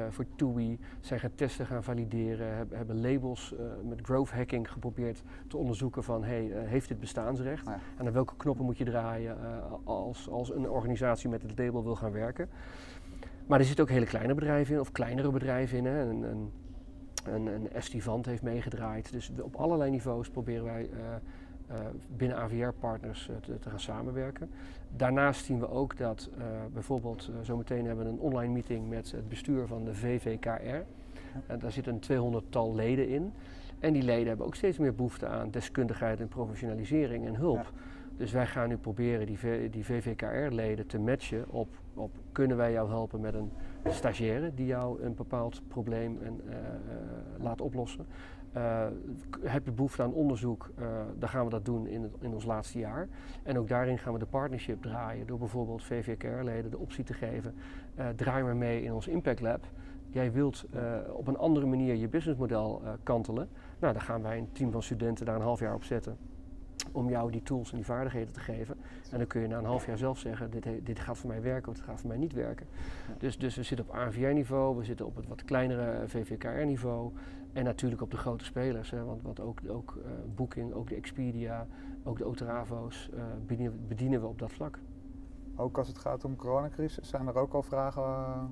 voor 0.09 0.25
TUI. 0.35 0.79
Zij 0.99 1.19
gaan 1.19 1.35
testen, 1.35 1.65
gaan 1.65 1.83
valideren, 1.83 2.55
heb, 2.55 2.71
hebben 2.71 3.01
labels 3.01 3.53
met 3.83 3.99
growth 4.01 4.31
hacking 4.31 4.71
geprobeerd 4.71 5.23
te 5.47 5.57
onderzoeken 5.57 6.03
van 6.03 6.23
hey, 6.23 6.51
heeft 6.53 6.87
dit 6.87 6.99
bestaansrecht? 6.99 7.65
Ja. 7.65 7.79
En 7.97 8.05
aan 8.07 8.13
welke 8.13 8.35
knoppen 8.37 8.65
moet 8.65 8.77
je 8.77 8.85
draaien 8.85 9.37
als, 9.83 10.29
als 10.29 10.53
een 10.53 10.69
organisatie 10.69 11.29
met 11.29 11.41
het 11.41 11.59
label 11.59 11.83
wil 11.83 11.95
gaan 11.95 12.11
werken? 12.11 12.49
Maar 13.47 13.59
er 13.59 13.65
zitten 13.65 13.83
ook 13.83 13.91
hele 13.91 14.05
kleine 14.05 14.33
bedrijven 14.33 14.73
in 14.73 14.79
of 14.79 14.91
kleinere 14.91 15.31
bedrijven 15.31 15.77
in. 15.77 15.85
Hè? 15.85 16.01
Een, 16.01 16.23
een, 16.23 16.51
een, 17.25 17.45
een 17.47 17.71
Estivant 17.71 18.25
heeft 18.25 18.41
meegedraaid. 18.41 19.11
Dus 19.11 19.31
op 19.41 19.55
allerlei 19.55 19.91
niveaus 19.91 20.29
proberen 20.29 20.63
wij 20.63 20.89
uh, 20.93 20.99
uh, 21.71 21.75
binnen 22.15 22.37
AVR-partners 22.37 23.27
uh, 23.29 23.35
te, 23.35 23.59
te, 23.59 23.69
gaan 23.69 23.79
samenwerken. 23.79 24.49
Daarnaast 24.95 25.45
zien 25.45 25.59
we 25.59 25.69
ook 25.69 25.97
dat 25.97 26.29
bijvoorbeeld 26.73 27.31
zometeen 27.41 27.85
hebben 27.85 28.05
we 28.05 28.11
een 28.11 28.19
online 28.19 28.53
meeting 28.53 28.89
met 28.89 29.11
het 29.11 29.29
bestuur 29.29 29.67
van 29.67 29.85
de 29.85 29.93
VVKR. 29.93 30.85
En 31.47 31.59
daar 31.59 31.71
zitten 31.71 31.99
een 32.09 32.33
200-tal 32.43 32.75
leden 32.75 33.09
in. 33.09 33.33
En 33.79 33.93
die 33.93 34.03
leden 34.03 34.27
hebben 34.27 34.45
ook 34.45 34.55
steeds 34.55 34.77
meer 34.77 34.95
behoefte 34.95 35.27
aan 35.27 35.51
deskundigheid 35.51 36.19
en 36.19 36.27
professionalisering 36.27 37.25
en 37.25 37.35
hulp. 37.35 37.71
Dus 38.17 38.31
wij 38.31 38.47
gaan 38.47 38.69
nu 38.69 38.77
proberen 38.77 39.25
die, 39.25 39.69
die 39.69 39.85
VVKR-leden 39.85 40.87
te 40.87 40.99
matchen 40.99 41.49
op, 41.49 41.67
op 41.93 42.11
kunnen 42.31 42.57
wij 42.57 42.71
jou 42.71 42.89
helpen 42.89 43.19
met 43.21 43.33
een 43.33 43.51
stagiaire 43.89 44.53
die 44.53 44.65
jou 44.65 45.01
een 45.01 45.15
bepaald 45.15 45.61
probleem 45.67 46.17
en, 46.23 46.41
uh, 46.45 46.53
laat 47.43 47.61
oplossen. 47.61 48.05
Uh, 48.55 48.85
heb 49.41 49.65
je 49.65 49.71
behoefte 49.71 50.03
aan 50.03 50.13
onderzoek, 50.13 50.69
dan 51.19 51.29
gaan 51.29 51.43
we 51.43 51.49
dat 51.49 51.65
doen 51.65 51.87
in, 51.87 52.11
in 52.19 52.33
ons 52.33 52.45
laatste 52.45 52.79
jaar. 52.79 53.07
En 53.43 53.57
ook 53.57 53.67
daarin 53.67 53.97
gaan 53.97 54.13
we 54.13 54.19
de 54.19 54.25
partnership 54.25 54.81
draaien 54.81 55.27
door 55.27 55.37
bijvoorbeeld 55.37 55.83
VVKR-leden 55.83 56.71
de 56.71 56.77
optie 56.77 57.03
te 57.03 57.13
geven. 57.13 57.55
draai 58.15 58.43
maar 58.43 58.55
mee 58.55 58.83
in 58.83 58.93
ons 58.93 59.07
Impact 59.07 59.39
Lab. 59.39 59.65
Jij 60.09 60.31
wilt 60.31 60.65
op 61.11 61.27
een 61.27 61.37
andere 61.37 61.65
manier 61.65 61.95
je 61.95 62.07
businessmodel 62.07 62.81
kantelen. 63.03 63.49
Nou, 63.79 63.93
dan 63.93 64.01
gaan 64.01 64.21
wij 64.21 64.37
een 64.37 64.51
team 64.51 64.71
van 64.71 64.83
studenten 64.83 65.25
daar 65.25 65.35
een 65.35 65.41
half 65.41 65.59
jaar 65.59 65.75
op 65.75 65.83
zetten 65.83 66.17
om 66.97 67.09
jou 67.09 67.31
die 67.31 67.43
tools 67.43 67.69
en 67.69 67.75
die 67.75 67.85
vaardigheden 67.85 68.33
te 68.33 68.39
geven. 68.39 68.77
En 69.11 69.17
dan 69.17 69.27
kun 69.27 69.41
je 69.41 69.47
na 69.47 69.57
een 69.57 69.65
half 69.65 69.85
jaar 69.85 69.97
zelf 69.97 70.19
zeggen, 70.19 70.51
dit, 70.51 70.65
dit 70.83 70.99
gaat 70.99 71.17
voor 71.17 71.29
mij 71.29 71.41
werken 71.41 71.69
of 71.69 71.75
dit 71.75 71.85
gaat 71.85 71.99
voor 71.99 72.09
mij 72.09 72.17
niet 72.17 72.33
werken. 72.33 72.67
Dus, 73.17 73.37
dus 73.37 73.55
we 73.55 73.63
zitten 73.63 73.87
op 73.87 73.95
ANVR-niveau, 73.95 74.77
we 74.77 74.83
zitten 74.83 75.05
op 75.05 75.15
het 75.15 75.27
wat 75.27 75.43
kleinere 75.43 76.07
VVKR-niveau 76.07 77.11
en 77.53 77.63
natuurlijk 77.63 78.01
op 78.01 78.11
de 78.11 78.17
grote 78.17 78.43
spelers. 78.43 78.89
Hè, 78.89 79.03
want, 79.03 79.21
want 79.21 79.39
ook, 79.39 79.59
ook 79.67 79.97
uh, 79.97 80.03
Booking, 80.35 80.73
ook 80.73 80.89
de 80.89 80.95
Expedia, 80.95 81.67
ook 82.03 82.17
de 82.17 82.25
Otravo's 82.25 83.09
uh, 83.13 83.21
bedienen, 83.45 83.87
bedienen, 83.87 84.21
we 84.21 84.27
op 84.27 84.39
dat 84.39 84.51
vlak. 84.51 84.79
Ook 85.55 85.77
als 85.77 85.87
het 85.87 85.97
gaat 85.97 86.25
om 86.25 86.35
coronacrisis, 86.35 87.09
zijn 87.09 87.27
er 87.27 87.35
ook 87.35 87.53
al 87.53 87.63
vragen 87.63 88.03
uh 88.03 88.43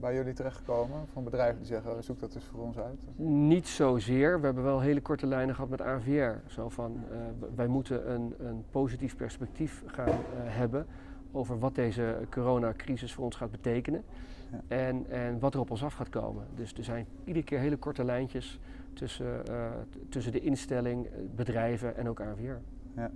bij 0.00 0.14
jullie 0.14 0.32
terechtgekomen 0.32 1.06
van 1.12 1.24
bedrijven 1.24 1.56
die 1.56 1.66
zeggen 1.66 2.04
zoek 2.04 2.20
dat 2.20 2.34
eens 2.34 2.44
voor 2.44 2.62
ons 2.62 2.78
uit? 2.78 3.00
Niet 3.16 3.68
zozeer. 3.68 4.38
We 4.40 4.44
hebben 4.44 4.64
wel 4.64 4.80
hele 4.80 5.00
korte 5.00 5.26
lijnen 5.26 5.54
gehad 5.54 5.70
met 5.70 5.82
AVR. 5.82 6.34
Zo 6.46 6.68
van 6.68 7.04
uh, 7.12 7.18
wij 7.54 7.66
moeten 7.66 8.12
een, 8.12 8.34
een 8.38 8.64
positief 8.70 9.16
perspectief 9.16 9.82
gaan 9.86 10.08
uh, 10.08 10.14
hebben 10.34 10.86
over 11.32 11.58
wat 11.58 11.74
deze 11.74 12.16
coronacrisis 12.30 13.14
voor 13.14 13.24
ons 13.24 13.36
gaat 13.36 13.50
betekenen. 13.50 14.04
Ja. 14.50 14.76
En, 14.76 15.10
en 15.10 15.38
wat 15.38 15.54
er 15.54 15.60
op 15.60 15.70
ons 15.70 15.84
af 15.84 15.94
gaat 15.94 16.08
komen. 16.08 16.46
Dus 16.54 16.72
er 16.72 16.84
zijn 16.84 17.06
iedere 17.24 17.44
keer 17.44 17.58
hele 17.58 17.76
korte 17.76 18.04
lijntjes 18.04 18.60
tussen, 18.92 19.42
uh, 19.50 19.66
tussen 20.08 20.32
de 20.32 20.40
instelling, 20.40 21.08
bedrijven 21.34 21.96
en 21.96 22.08
ook 22.08 22.20
AVR. 22.20 22.60
Ja. 22.96 23.10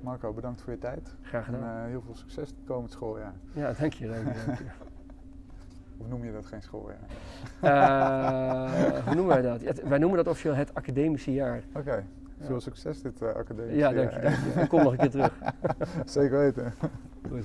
Marco, 0.00 0.32
bedankt 0.32 0.60
voor 0.60 0.72
je 0.72 0.78
tijd. 0.78 1.16
Graag 1.22 1.44
gedaan. 1.44 1.84
En 1.84 1.88
heel 1.88 2.02
veel 2.02 2.14
succes 2.14 2.48
het 2.48 2.58
komend 2.64 2.90
schooljaar. 2.90 3.34
Ja, 3.52 3.72
dank 3.72 3.92
je. 3.92 4.08
Dank 4.08 4.26
je, 4.26 4.44
dank 4.46 4.58
je. 4.58 4.64
Of 5.98 6.08
noem 6.08 6.24
je 6.24 6.32
dat 6.32 6.46
geen 6.46 6.62
schooljaar? 6.62 6.98
Eh, 7.60 9.04
hoe 9.04 9.14
noemen 9.14 9.42
wij 9.42 9.42
dat? 9.42 9.80
Wij 9.84 9.98
noemen 9.98 10.16
dat 10.16 10.28
officieel 10.28 10.54
het 10.54 10.74
academische 10.74 11.32
jaar. 11.32 11.62
Oké. 11.74 12.04
Veel 12.40 12.60
succes 12.60 13.02
dit 13.02 13.22
eh, 13.22 13.28
academische 13.28 13.78
jaar. 13.78 13.94
ja, 13.94 14.00
jaar. 14.00 14.10
Dank 14.10 14.34
je, 14.34 14.42
dank 14.42 14.54
je. 14.54 14.60
Ik 14.60 14.68
kom 14.68 14.82
nog 14.82 14.92
een 14.92 14.98
keer 14.98 15.10
terug. 15.10 15.32
Zeker 16.04 16.38
weten. 16.38 16.74
Goed. 17.28 17.44